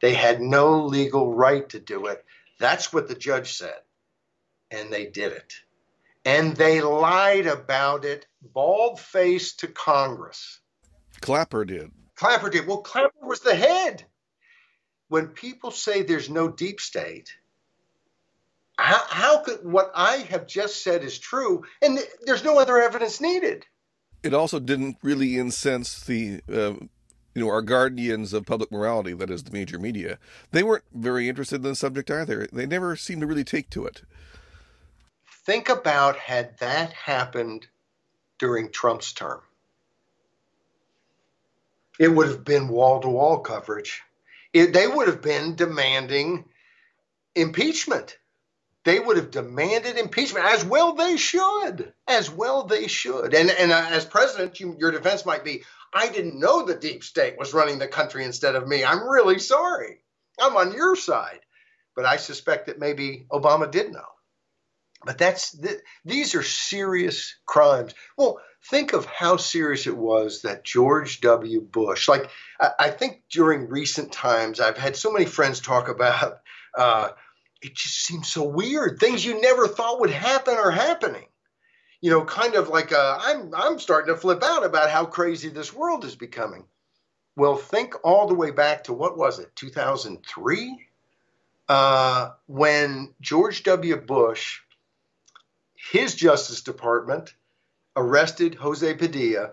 [0.00, 2.24] They had no legal right to do it.
[2.58, 3.80] That's what the judge said.
[4.70, 5.52] And they did it.
[6.24, 10.60] And they lied about it bald faced to Congress.
[11.20, 11.90] Clapper did.
[12.14, 12.66] Clapper did.
[12.66, 14.04] Well, Clapper was the head.
[15.08, 17.32] When people say there's no deep state,
[18.80, 22.80] how, how could what I have just said is true, and th- there's no other
[22.80, 23.66] evidence needed?
[24.22, 26.74] It also didn't really incense the, uh,
[27.34, 30.18] you know, our guardians of public morality, that is the major media.
[30.50, 32.48] They weren't very interested in the subject either.
[32.52, 34.02] They never seemed to really take to it.
[35.46, 37.66] Think about had that happened
[38.38, 39.40] during Trump's term.
[41.98, 44.02] It would have been wall to wall coverage.
[44.52, 46.46] It, they would have been demanding
[47.34, 48.16] impeachment
[48.84, 53.34] they would have demanded impeachment as well they should as well they should.
[53.34, 57.02] And and uh, as president you, your defense might be i didn't know the deep
[57.04, 58.84] state was running the country instead of me.
[58.84, 60.02] I'm really sorry.
[60.40, 61.40] I'm on your side.
[61.96, 64.06] But i suspect that maybe obama did know.
[65.04, 65.58] But that's
[66.04, 67.94] these are serious crimes.
[68.16, 71.60] Well think of how serious it was that george w.
[71.62, 76.40] Bush like i, I think during recent times i've had so many friends talk about
[76.76, 77.08] uh,
[77.62, 78.98] it just seems so weird.
[78.98, 81.26] Things you never thought would happen are happening.
[82.00, 85.50] You know, kind of like uh, I'm I'm starting to flip out about how crazy
[85.50, 86.64] this world is becoming.
[87.36, 90.86] Well, think all the way back to what was it, 2003,
[91.68, 93.96] uh, when George W.
[93.96, 94.60] Bush,
[95.74, 97.34] his Justice Department,
[97.96, 99.52] arrested Jose Padilla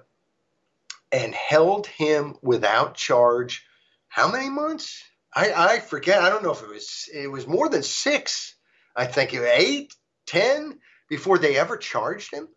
[1.12, 3.65] and held him without charge.
[4.08, 5.04] How many months?
[5.38, 6.23] I, I forget.
[6.23, 8.56] I don't know if it was it was more than six.
[8.95, 9.93] I think it was eight,
[10.26, 12.47] ten before they ever charged him.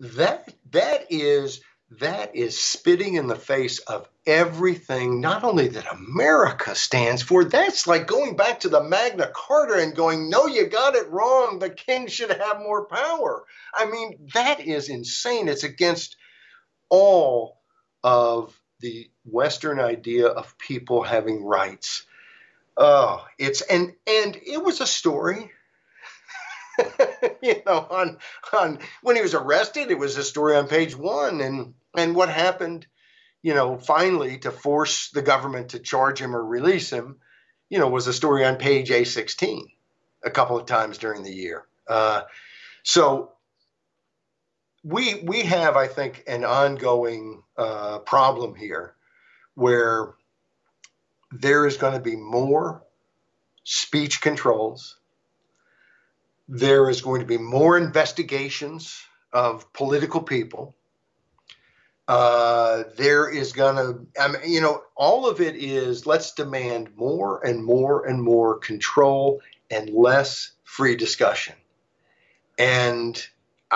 [0.00, 1.60] That that is
[1.98, 7.86] that is spitting in the face of everything not only that America stands for, that's
[7.86, 11.58] like going back to the Magna Carta and going, no, you got it wrong.
[11.58, 13.44] The king should have more power.
[13.74, 15.48] I mean, that is insane.
[15.48, 16.16] It's against
[16.88, 17.58] all
[18.02, 22.04] of the Western idea of people having rights.
[22.76, 25.50] Oh, it's and and it was a story.
[27.42, 28.18] you know, on
[28.52, 32.28] on when he was arrested, it was a story on page one, and and what
[32.28, 32.86] happened,
[33.42, 37.16] you know, finally to force the government to charge him or release him,
[37.70, 39.68] you know, was a story on page A sixteen,
[40.22, 41.64] a couple of times during the year.
[41.88, 42.22] Uh,
[42.82, 43.32] so
[44.86, 48.94] we we have, I think, an ongoing uh, problem here
[49.54, 50.14] where
[51.32, 52.84] there is going to be more
[53.64, 54.96] speech controls.
[56.48, 60.76] There is going to be more investigations of political people.
[62.06, 66.96] Uh, there is going to, I mean, you know, all of it is let's demand
[66.96, 71.56] more and more and more control and less free discussion.
[72.56, 73.20] And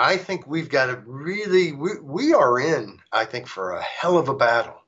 [0.01, 4.17] I think we've got to really, we, we are in, I think, for a hell
[4.17, 4.81] of a battle.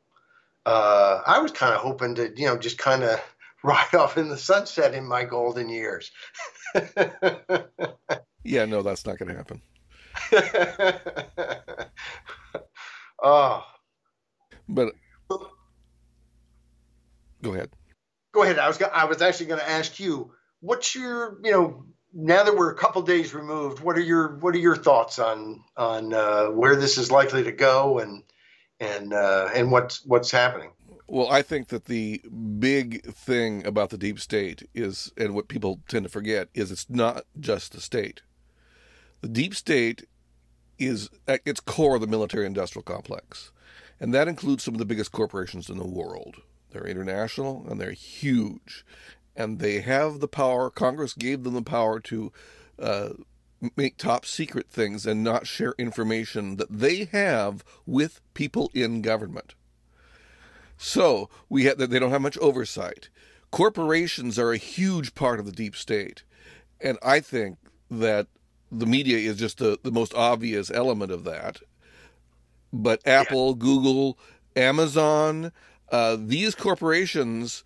[0.66, 3.22] Uh, I was kind of hoping to, you know, just kind of
[3.64, 6.10] ride off in the sunset in my golden years.
[8.44, 9.62] yeah, no, that's not going to happen.
[13.24, 13.64] oh.
[14.68, 14.94] But
[17.44, 17.70] go ahead.
[18.32, 18.58] Go ahead.
[18.58, 22.56] I was I was actually going to ask you, what's your, you know, now that
[22.56, 26.48] we're a couple days removed, what are your what are your thoughts on on uh,
[26.48, 28.24] where this is likely to go and
[28.80, 30.70] and uh, and what's what's happening?
[31.08, 32.22] Well, I think that the
[32.60, 36.90] big thing about the deep state is, and what people tend to forget, is it's
[36.90, 38.22] not just the state.
[39.22, 40.08] The deep state
[40.80, 43.52] is at its core the military industrial complex,
[44.00, 46.38] and that includes some of the biggest corporations in the world.
[46.72, 48.84] They're international and they're huge
[49.36, 50.70] and they have the power.
[50.70, 52.32] Congress gave them the power to
[52.80, 53.10] uh,
[53.76, 59.56] make top secret things and not share information that they have with people in government.
[60.78, 63.10] So we have, they don't have much oversight.
[63.52, 66.24] Corporations are a huge part of the deep state,
[66.82, 67.58] and I think
[67.90, 68.28] that
[68.72, 71.62] the media is just the, the most obvious element of that.
[72.72, 73.58] But Apple, yeah.
[73.60, 74.18] Google,
[74.56, 75.52] Amazon,
[75.92, 77.64] uh, these corporations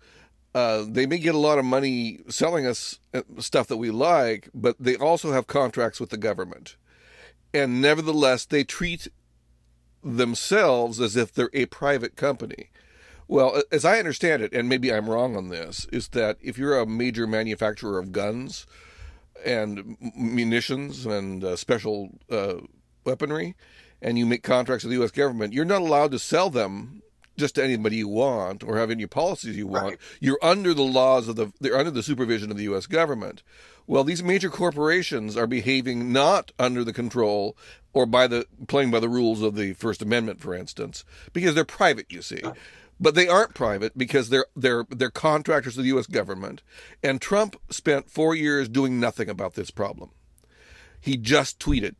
[0.58, 4.48] uh, they may get a lot of money selling us uh, stuff that we like,
[4.52, 6.74] but they also have contracts with the government.
[7.54, 9.06] And nevertheless, they treat
[10.02, 12.70] themselves as if they're a private company.
[13.28, 16.76] Well, as I understand it, and maybe I'm wrong on this, is that if you're
[16.76, 18.66] a major manufacturer of guns
[19.44, 22.54] and munitions and uh, special uh,
[23.04, 23.54] weaponry,
[24.02, 25.12] and you make contracts with the U.S.
[25.12, 27.02] government, you're not allowed to sell them
[27.38, 29.84] just to anybody you want or have any policies you want.
[29.84, 29.98] Right.
[30.20, 33.42] You're under the laws of the they're under the supervision of the US government.
[33.86, 37.56] Well, these major corporations are behaving not under the control
[37.94, 41.64] or by the playing by the rules of the First Amendment, for instance, because they're
[41.64, 42.42] private, you see.
[43.00, 46.06] but they aren't private because they're they're they're contractors of the U.S.
[46.06, 46.62] government.
[47.02, 50.10] And Trump spent four years doing nothing about this problem.
[51.00, 51.94] He just tweeted,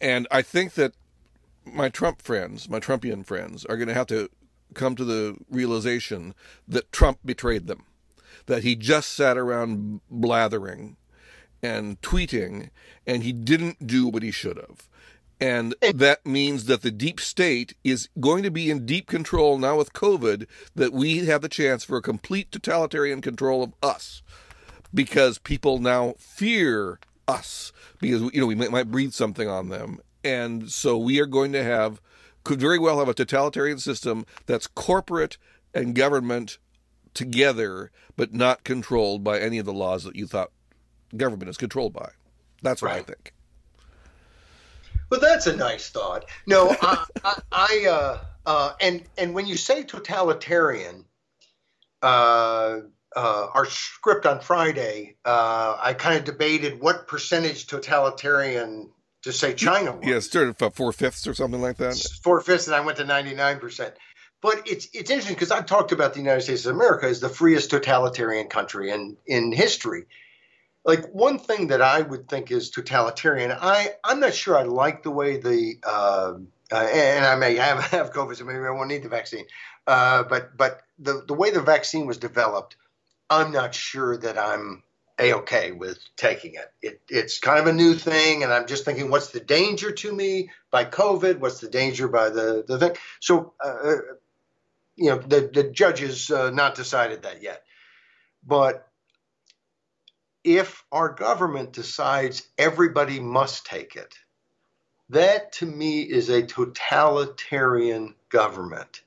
[0.00, 0.94] and I think that
[1.66, 4.30] my Trump friends, my Trumpian friends, are going to have to
[4.74, 6.34] come to the realization
[6.66, 7.84] that Trump betrayed them,
[8.46, 10.96] that he just sat around blathering
[11.62, 12.70] and tweeting,
[13.06, 14.88] and he didn't do what he should have.
[15.38, 19.76] And that means that the deep state is going to be in deep control now
[19.76, 24.22] with COVID, that we have the chance for a complete totalitarian control of us
[24.94, 26.98] because people now fear
[27.28, 30.00] us because, you know, we might, might breathe something on them.
[30.26, 32.02] And so we are going to have,
[32.42, 35.38] could very well have a totalitarian system that's corporate
[35.72, 36.58] and government
[37.14, 40.50] together, but not controlled by any of the laws that you thought
[41.16, 42.10] government is controlled by.
[42.60, 42.98] That's what right.
[42.98, 43.34] I think.
[45.10, 46.24] Well, that's a nice thought.
[46.48, 51.04] No, I, I, I uh, uh, and and when you say totalitarian,
[52.02, 52.80] uh,
[53.14, 58.90] uh our script on Friday, uh, I kind of debated what percentage totalitarian
[59.26, 60.06] to say China was.
[60.06, 61.96] Yeah, started about four fifths or something like that.
[62.22, 63.94] Four fifths, and I went to ninety nine percent.
[64.40, 67.28] But it's it's interesting because I've talked about the United States of America as the
[67.28, 70.06] freest totalitarian country in in history
[70.86, 73.50] like one thing that I would think is totalitarian.
[73.50, 76.34] I I'm not sure I like the way the uh,
[76.72, 79.44] uh, and I may have have COVID, so maybe I won't need the vaccine.
[79.86, 82.76] Uh, but but the the way the vaccine was developed,
[83.28, 84.84] I'm not sure that I'm
[85.18, 86.72] a okay with taking it.
[86.82, 87.00] it.
[87.08, 90.50] It's kind of a new thing, and I'm just thinking, what's the danger to me
[90.70, 91.38] by COVID?
[91.38, 92.96] What's the danger by the the thing?
[93.20, 93.96] So, uh, uh
[94.96, 97.62] you know, the the judges uh, not decided that yet,
[98.46, 98.88] but
[100.44, 104.14] if our government decides everybody must take it,
[105.10, 109.02] that to me is a totalitarian government.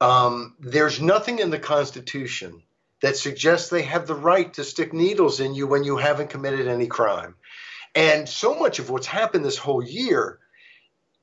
[0.00, 2.62] Um, there's nothing in the Constitution
[3.04, 6.66] that suggests they have the right to stick needles in you when you haven't committed
[6.66, 7.34] any crime.
[7.94, 10.38] And so much of what's happened this whole year,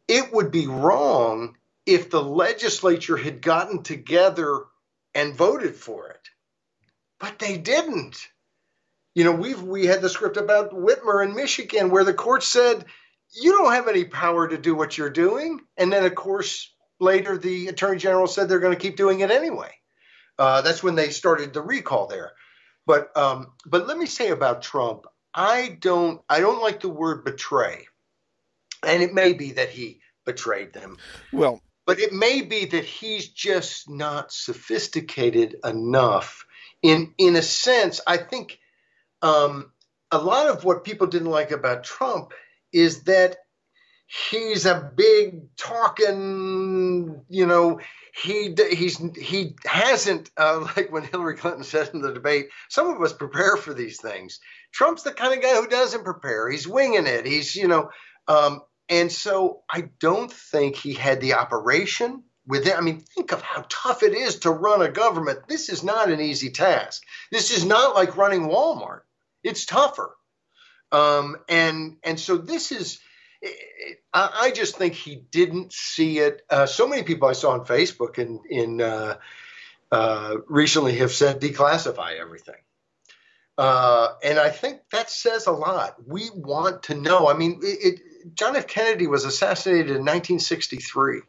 [0.08, 1.58] it would be wrong
[1.88, 4.66] if the legislature had gotten together
[5.16, 6.30] and voted for it.
[7.20, 8.28] But they didn't.
[9.16, 12.86] You know, we've we had the script about Whitmer in Michigan where the court said
[13.34, 17.40] you don't have any power to do what you're doing, and then of course later
[17.40, 19.72] the attorney general said they're going to keep doing it anyway.
[20.42, 22.32] Uh, that's when they started the recall there.
[22.88, 27.24] But um, but let me say about Trump, I don't I don't like the word
[27.24, 27.86] betray,
[28.84, 30.98] and it may be that he betrayed them.
[31.32, 36.44] Well, but it may be that he's just not sophisticated enough.
[36.82, 38.58] In in a sense, I think
[39.22, 39.72] um,
[40.10, 42.34] a lot of what people didn't like about Trump
[42.74, 43.38] is that
[44.30, 47.80] he's a big talking, you know,
[48.14, 52.50] he he's he hasn't uh, like when Hillary Clinton said in the debate.
[52.70, 54.40] Some of us prepare for these things.
[54.74, 56.50] Trump's the kind of guy who doesn't prepare.
[56.50, 57.26] He's winging it.
[57.26, 57.90] He's you know,
[58.28, 62.78] um, and so I don't think he had the operation with within.
[62.78, 65.48] I mean, think of how tough it is to run a government.
[65.48, 67.02] This is not an easy task.
[67.32, 69.02] This is not like running Walmart.
[69.44, 70.14] It's tougher.
[70.92, 73.00] Um, and and so this is.
[74.14, 76.44] I, just think he didn't see it.
[76.50, 79.18] Uh, so many people I saw on Facebook and in uh,
[79.92, 82.56] uh, recently have said declassify everything.
[83.58, 85.96] Uh, and I think that says a lot.
[86.08, 87.28] We want to know.
[87.28, 88.68] I mean, it, it, John F.
[88.68, 91.22] Kennedy was assassinated in 1963,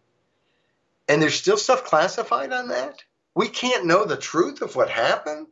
[1.08, 3.02] and there's still stuff classified on that.
[3.34, 5.46] We can't know the truth of what happened.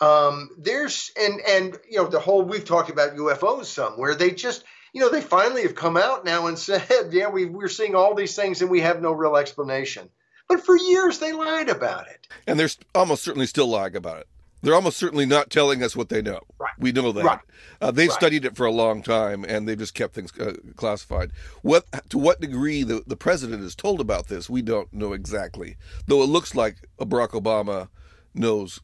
[0.00, 4.30] Um, there's and and you know the whole we've talked about UFOs some where they
[4.30, 4.62] just
[4.96, 6.82] you know they finally have come out now and said
[7.12, 10.08] yeah we we're seeing all these things and we have no real explanation.
[10.48, 12.26] But for years they lied about it.
[12.46, 14.28] And they're almost certainly still lying about it.
[14.62, 16.40] They're almost certainly not telling us what they know.
[16.58, 16.72] Right.
[16.78, 17.24] We know that.
[17.24, 17.38] Right.
[17.78, 18.16] Uh, they've right.
[18.16, 21.30] studied it for a long time, and they've just kept things uh, classified.
[21.60, 25.76] What to what degree the the president is told about this, we don't know exactly.
[26.06, 27.88] Though it looks like Barack Obama
[28.34, 28.80] knows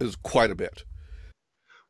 [0.00, 0.84] is quite a bit.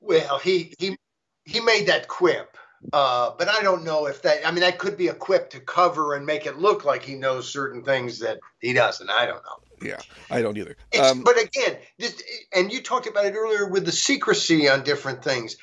[0.00, 0.96] Well, he he
[1.44, 2.56] he made that quip,
[2.92, 4.46] uh, but I don't know if that.
[4.46, 7.14] I mean, that could be a quip to cover and make it look like he
[7.14, 9.10] knows certain things that he doesn't.
[9.10, 9.88] I don't know.
[9.88, 10.00] Yeah,
[10.30, 10.76] I don't either.
[11.00, 12.20] Um, but again, this,
[12.54, 15.56] and you talked about it earlier with the secrecy on different things.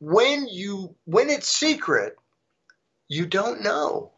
[0.00, 2.16] When you when it's secret,
[3.08, 4.10] you don't know.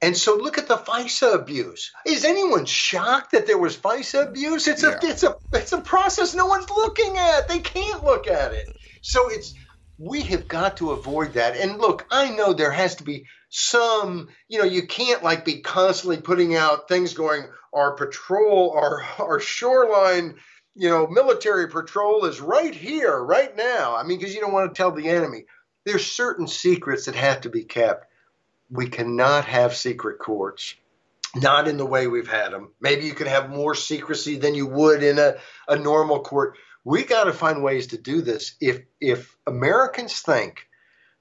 [0.00, 1.92] And so look at the FISA abuse.
[2.04, 4.66] Is anyone shocked that there was FISA abuse?
[4.66, 7.48] It's a it's a it's a process no one's looking at.
[7.48, 8.76] They can't look at it.
[9.02, 9.54] So it's
[10.02, 11.56] we have got to avoid that.
[11.56, 15.60] And look, I know there has to be some, you know, you can't like be
[15.60, 20.34] constantly putting out things going, our patrol, our our shoreline,
[20.74, 23.94] you know, military patrol is right here, right now.
[23.94, 25.44] I mean, because you don't want to tell the enemy.
[25.84, 28.06] There's certain secrets that have to be kept.
[28.70, 30.74] We cannot have secret courts
[31.34, 32.72] not in the way we've had them.
[32.80, 35.36] Maybe you can have more secrecy than you would in a,
[35.66, 36.58] a normal court.
[36.84, 38.56] We got to find ways to do this.
[38.60, 40.66] If if Americans think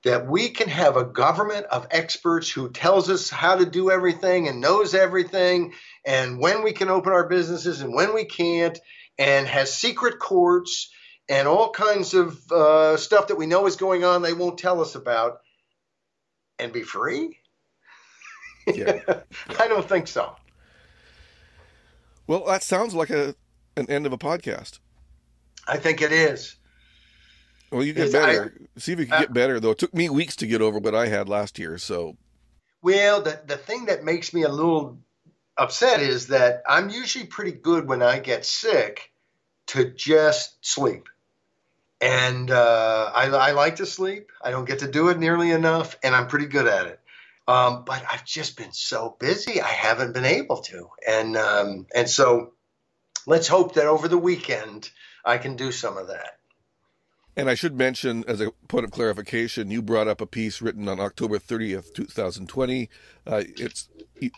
[0.04, 4.48] that we can have a government of experts who tells us how to do everything
[4.48, 5.74] and knows everything
[6.06, 8.80] and when we can open our businesses and when we can't
[9.20, 10.90] and has secret courts
[11.30, 14.82] and all kinds of uh, stuff that we know is going on they won't tell
[14.82, 15.42] us about
[16.58, 17.38] and be free
[18.68, 19.00] yeah.
[19.60, 20.36] I don't think so.
[22.28, 23.36] Well, that sounds like a
[23.78, 24.80] an end of a podcast.
[25.68, 26.56] I think it is.
[27.72, 28.54] Well, you get better.
[28.76, 29.72] I, See if you can uh, get better, though.
[29.72, 31.78] It took me weeks to get over what I had last year.
[31.78, 32.18] So,
[32.82, 35.00] well, the the thing that makes me a little
[35.58, 39.12] upset is that I'm usually pretty good when I get sick
[39.68, 41.08] to just sleep.
[42.02, 44.32] And uh, I, I like to sleep.
[44.44, 47.00] I don't get to do it nearly enough, and I'm pretty good at it.
[47.48, 50.90] Um, but I've just been so busy, I haven't been able to.
[51.08, 52.54] And um, and so
[53.28, 54.90] let's hope that over the weekend
[55.26, 56.38] I can do some of that.
[57.36, 60.90] And I should mention, as a point of clarification, you brought up a piece written
[60.90, 62.90] on October 30th, 2020.
[63.26, 63.88] Uh, it's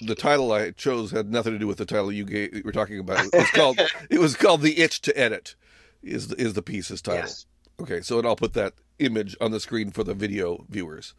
[0.01, 2.55] the title I chose had nothing to do with the title you gave.
[2.55, 3.25] You were talking about.
[3.25, 3.79] It was called.
[4.11, 5.55] it was called "The Itch to Edit."
[6.03, 7.21] Is the, is the piece's title?
[7.21, 7.45] Yes.
[7.79, 11.13] Okay, so and I'll put that image on the screen for the video viewers.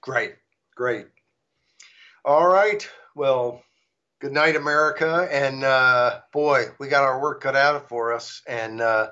[0.00, 0.36] Great.
[0.74, 1.06] Great.
[2.24, 2.88] All right.
[3.14, 3.62] Well,
[4.24, 5.28] good night, America.
[5.30, 8.40] And uh, boy, we got our work cut out for us.
[8.48, 9.10] And uh,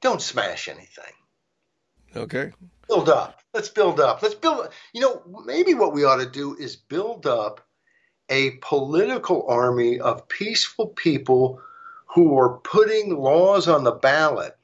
[0.00, 1.12] don't smash anything.
[2.16, 2.50] Okay.
[2.88, 3.38] Build up.
[3.54, 4.20] Let's build up.
[4.20, 4.66] Let's build.
[4.92, 7.64] You know, maybe what we ought to do is build up
[8.28, 11.60] a political army of peaceful people
[12.12, 14.56] who are putting laws on the ballot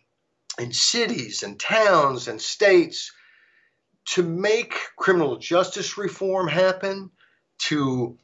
[0.58, 3.12] in cities and towns and states
[4.06, 7.12] to make criminal justice reform happen,
[7.58, 8.18] to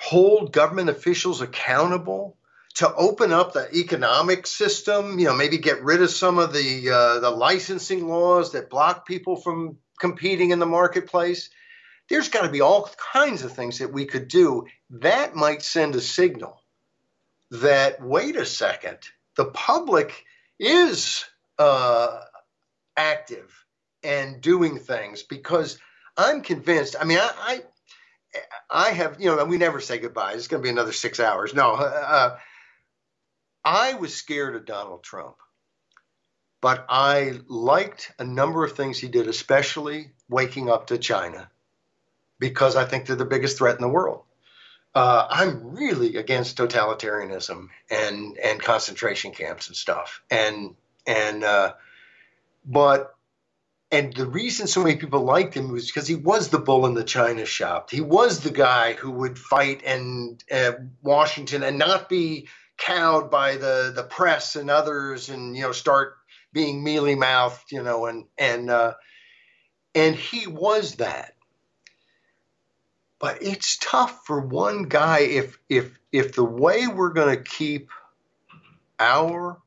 [0.00, 2.36] hold government officials accountable,
[2.74, 6.88] to open up the economic system, you know, maybe get rid of some of the
[6.90, 11.50] uh, the licensing laws that block people from competing in the marketplace.
[12.08, 14.66] There's got to be all kinds of things that we could do.
[14.90, 16.60] That might send a signal
[17.50, 18.98] that wait a second,
[19.36, 20.24] the public
[20.58, 21.24] is
[21.58, 22.20] uh,
[22.96, 23.52] active
[24.02, 25.78] and doing things because
[26.16, 26.96] I'm convinced.
[27.00, 27.62] I mean, I, I,
[28.70, 30.32] I have, you know, we never say goodbye.
[30.32, 31.54] It's going to be another six hours.
[31.54, 32.38] No, uh, uh,
[33.64, 35.36] I was scared of Donald Trump,
[36.60, 41.50] but I liked a number of things he did, especially waking up to China,
[42.38, 44.22] because I think they're the biggest threat in the world.
[44.94, 50.22] Uh, I'm really against totalitarianism and and concentration camps and stuff.
[50.30, 50.74] And
[51.06, 51.74] and uh,
[52.64, 53.14] but
[53.92, 56.94] and the reason so many people liked him was because he was the bull in
[56.94, 57.90] the china shop.
[57.90, 60.72] He was the guy who would fight and uh,
[61.02, 66.16] Washington and not be cowed by the the press and others, and you know start
[66.52, 68.94] being mealy mouthed, you know, and and uh,
[69.94, 71.34] and he was that.
[73.18, 77.90] But it's tough for one guy if if if the way we're going to keep
[78.98, 79.60] our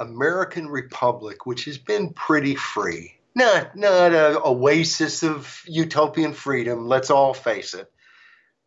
[0.00, 6.86] American Republic, which has been pretty free, not not a oasis of utopian freedom.
[6.86, 7.90] Let's all face it,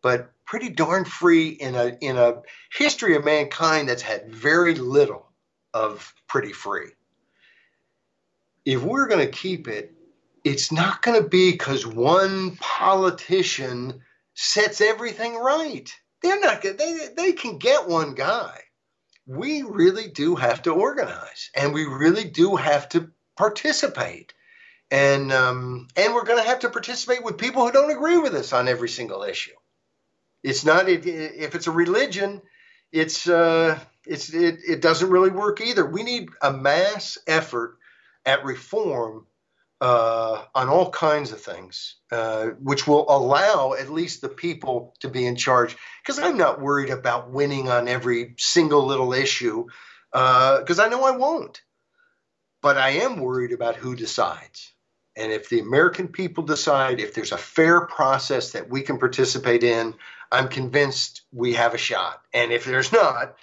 [0.02, 2.42] but pretty darn free in a in a
[2.72, 5.30] history of mankind that's had very little
[5.72, 6.90] of pretty free.
[8.64, 9.92] If we're going to keep it,
[10.44, 14.02] it's not going to be because one politician
[14.34, 15.92] sets everything right.
[16.22, 16.62] They're not.
[16.62, 18.58] They, they can get one guy.
[19.26, 24.32] We really do have to organize and we really do have to participate
[24.92, 28.34] and um, and we're going to have to participate with people who don't agree with
[28.34, 29.54] us on every single issue.
[30.44, 32.42] It's not if it's a religion,
[32.92, 35.86] it's uh, it's it, it doesn't really work either.
[35.86, 37.78] We need a mass effort
[38.26, 39.26] at reform
[39.80, 45.08] uh, on all kinds of things, uh, which will allow at least the people to
[45.08, 45.74] be in charge.
[46.02, 49.64] Because I'm not worried about winning on every single little issue,
[50.12, 51.62] because uh, I know I won't.
[52.60, 54.72] But I am worried about who decides.
[55.16, 59.62] And if the American people decide if there's a fair process that we can participate
[59.62, 59.94] in,
[60.30, 62.22] I'm convinced we have a shot.
[62.32, 63.36] And if there's not,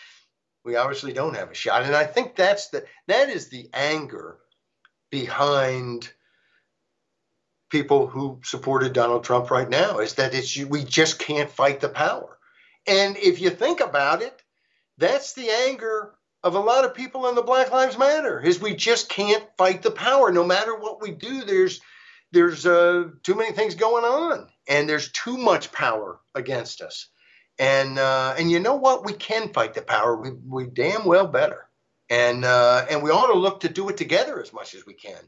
[0.66, 1.84] we obviously don't have a shot.
[1.84, 4.38] And I think that's the that is the anger
[5.12, 6.12] behind
[7.70, 11.90] people who supported Donald Trump right now is that it's we just can't fight the
[11.90, 12.38] power.
[12.88, 14.42] And if you think about it,
[14.98, 18.76] that's the anger of a lot of people in the Black Lives Matter is we
[18.76, 20.32] just can't fight the power.
[20.32, 21.82] No matter what we do, there's
[22.32, 27.08] there's uh, too many things going on, and there's too much power against us.
[27.58, 29.06] And uh, and you know what?
[29.06, 30.16] We can fight the power.
[30.16, 31.68] We we damn well better.
[32.10, 34.94] And uh, and we ought to look to do it together as much as we
[34.94, 35.20] can.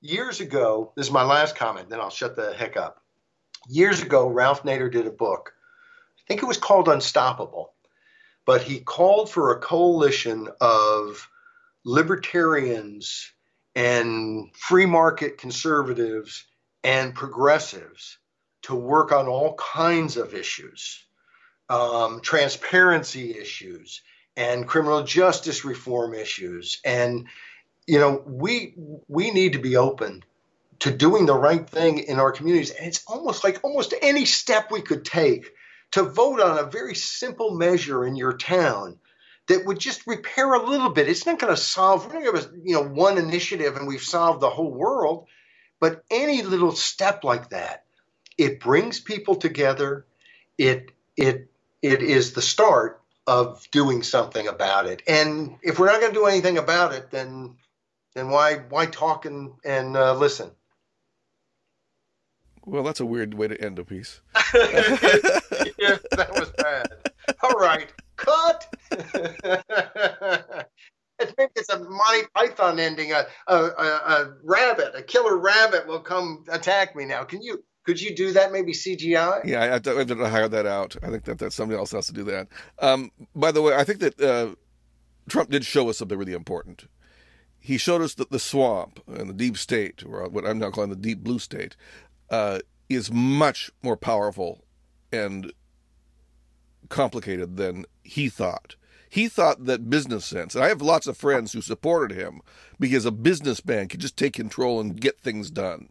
[0.00, 1.90] Years ago, this is my last comment.
[1.90, 3.02] Then I'll shut the heck up.
[3.68, 5.52] Years ago, Ralph Nader did a book.
[6.18, 7.73] I think it was called Unstoppable
[8.46, 11.28] but he called for a coalition of
[11.84, 13.32] libertarians
[13.74, 16.44] and free market conservatives
[16.84, 18.18] and progressives
[18.62, 21.04] to work on all kinds of issues,
[21.68, 24.02] um, transparency issues,
[24.36, 26.80] and criminal justice reform issues.
[26.84, 27.26] And
[27.86, 28.74] you know, we
[29.08, 30.24] we need to be open
[30.80, 32.70] to doing the right thing in our communities.
[32.70, 35.52] And it's almost like almost any step we could take
[35.94, 38.98] to vote on a very simple measure in your town
[39.46, 41.08] that would just repair a little bit.
[41.08, 43.76] It's not going to solve, we're not going to have a, you know, one initiative
[43.76, 45.28] and we've solved the whole world.
[45.78, 47.84] But any little step like that,
[48.36, 50.04] it brings people together.
[50.58, 51.48] It, it,
[51.80, 55.00] it is the start of doing something about it.
[55.06, 57.54] And if we're not going to do anything about it, then,
[58.16, 60.50] then why, why talk and, and uh, listen?
[62.66, 64.20] Well, that's a weird way to end a piece.
[64.54, 66.88] yeah, that was bad.
[67.42, 68.74] All right, cut.
[71.18, 73.12] it's maybe it's a Monty Python ending.
[73.12, 77.24] A, a, a, a, rabbit, a killer rabbit, will come attack me now.
[77.24, 77.62] Can you?
[77.84, 78.50] Could you do that?
[78.50, 79.44] Maybe CGI?
[79.44, 80.96] Yeah, I have to, I have to hire that out.
[81.02, 82.48] I think that, that somebody else has to do that.
[82.78, 84.54] Um, by the way, I think that uh,
[85.28, 86.86] Trump did show us something really important.
[87.58, 90.90] He showed us that the swamp and the deep state, or what I'm now calling
[90.90, 91.76] the deep blue state,
[92.34, 92.58] uh,
[92.88, 94.64] is much more powerful
[95.12, 95.52] and
[96.88, 98.74] complicated than he thought.
[99.08, 102.40] He thought that business sense, and I have lots of friends who supported him
[102.80, 105.88] because a businessman could just take control and get things done.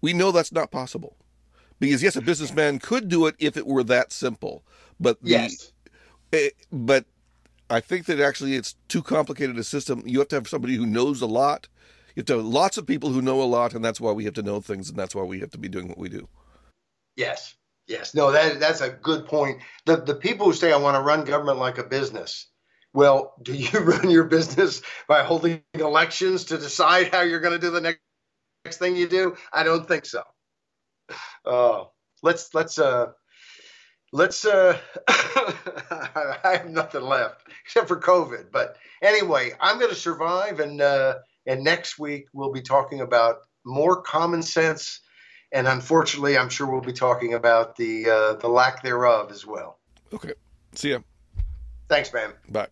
[0.00, 1.16] We know that's not possible.
[1.78, 4.64] Because yes, a businessman could do it if it were that simple,
[4.98, 5.72] but the, yes.
[6.32, 7.04] Eh, but
[7.68, 10.02] I think that actually it's too complicated a system.
[10.06, 11.68] You have to have somebody who knows a lot
[12.14, 14.24] you have to have lots of people who know a lot, and that's why we
[14.24, 16.28] have to know things, and that's why we have to be doing what we do.
[17.16, 17.56] Yes,
[17.88, 19.60] yes, no, that that's a good point.
[19.84, 22.48] The the people who say I want to run government like a business.
[22.92, 27.66] Well, do you run your business by holding elections to decide how you're going to
[27.66, 28.00] do the next,
[28.64, 29.36] next thing you do?
[29.52, 30.22] I don't think so.
[31.44, 31.84] Uh,
[32.22, 33.06] let's let's uh,
[34.12, 38.52] let's uh, I have nothing left except for COVID.
[38.52, 40.80] But anyway, I'm going to survive and.
[40.80, 41.14] Uh,
[41.46, 45.00] and next week, we'll be talking about more common sense.
[45.52, 49.78] And unfortunately, I'm sure we'll be talking about the uh, the lack thereof as well.
[50.12, 50.32] Okay.
[50.74, 50.98] See ya.
[51.88, 52.32] Thanks, man.
[52.48, 52.68] Bye.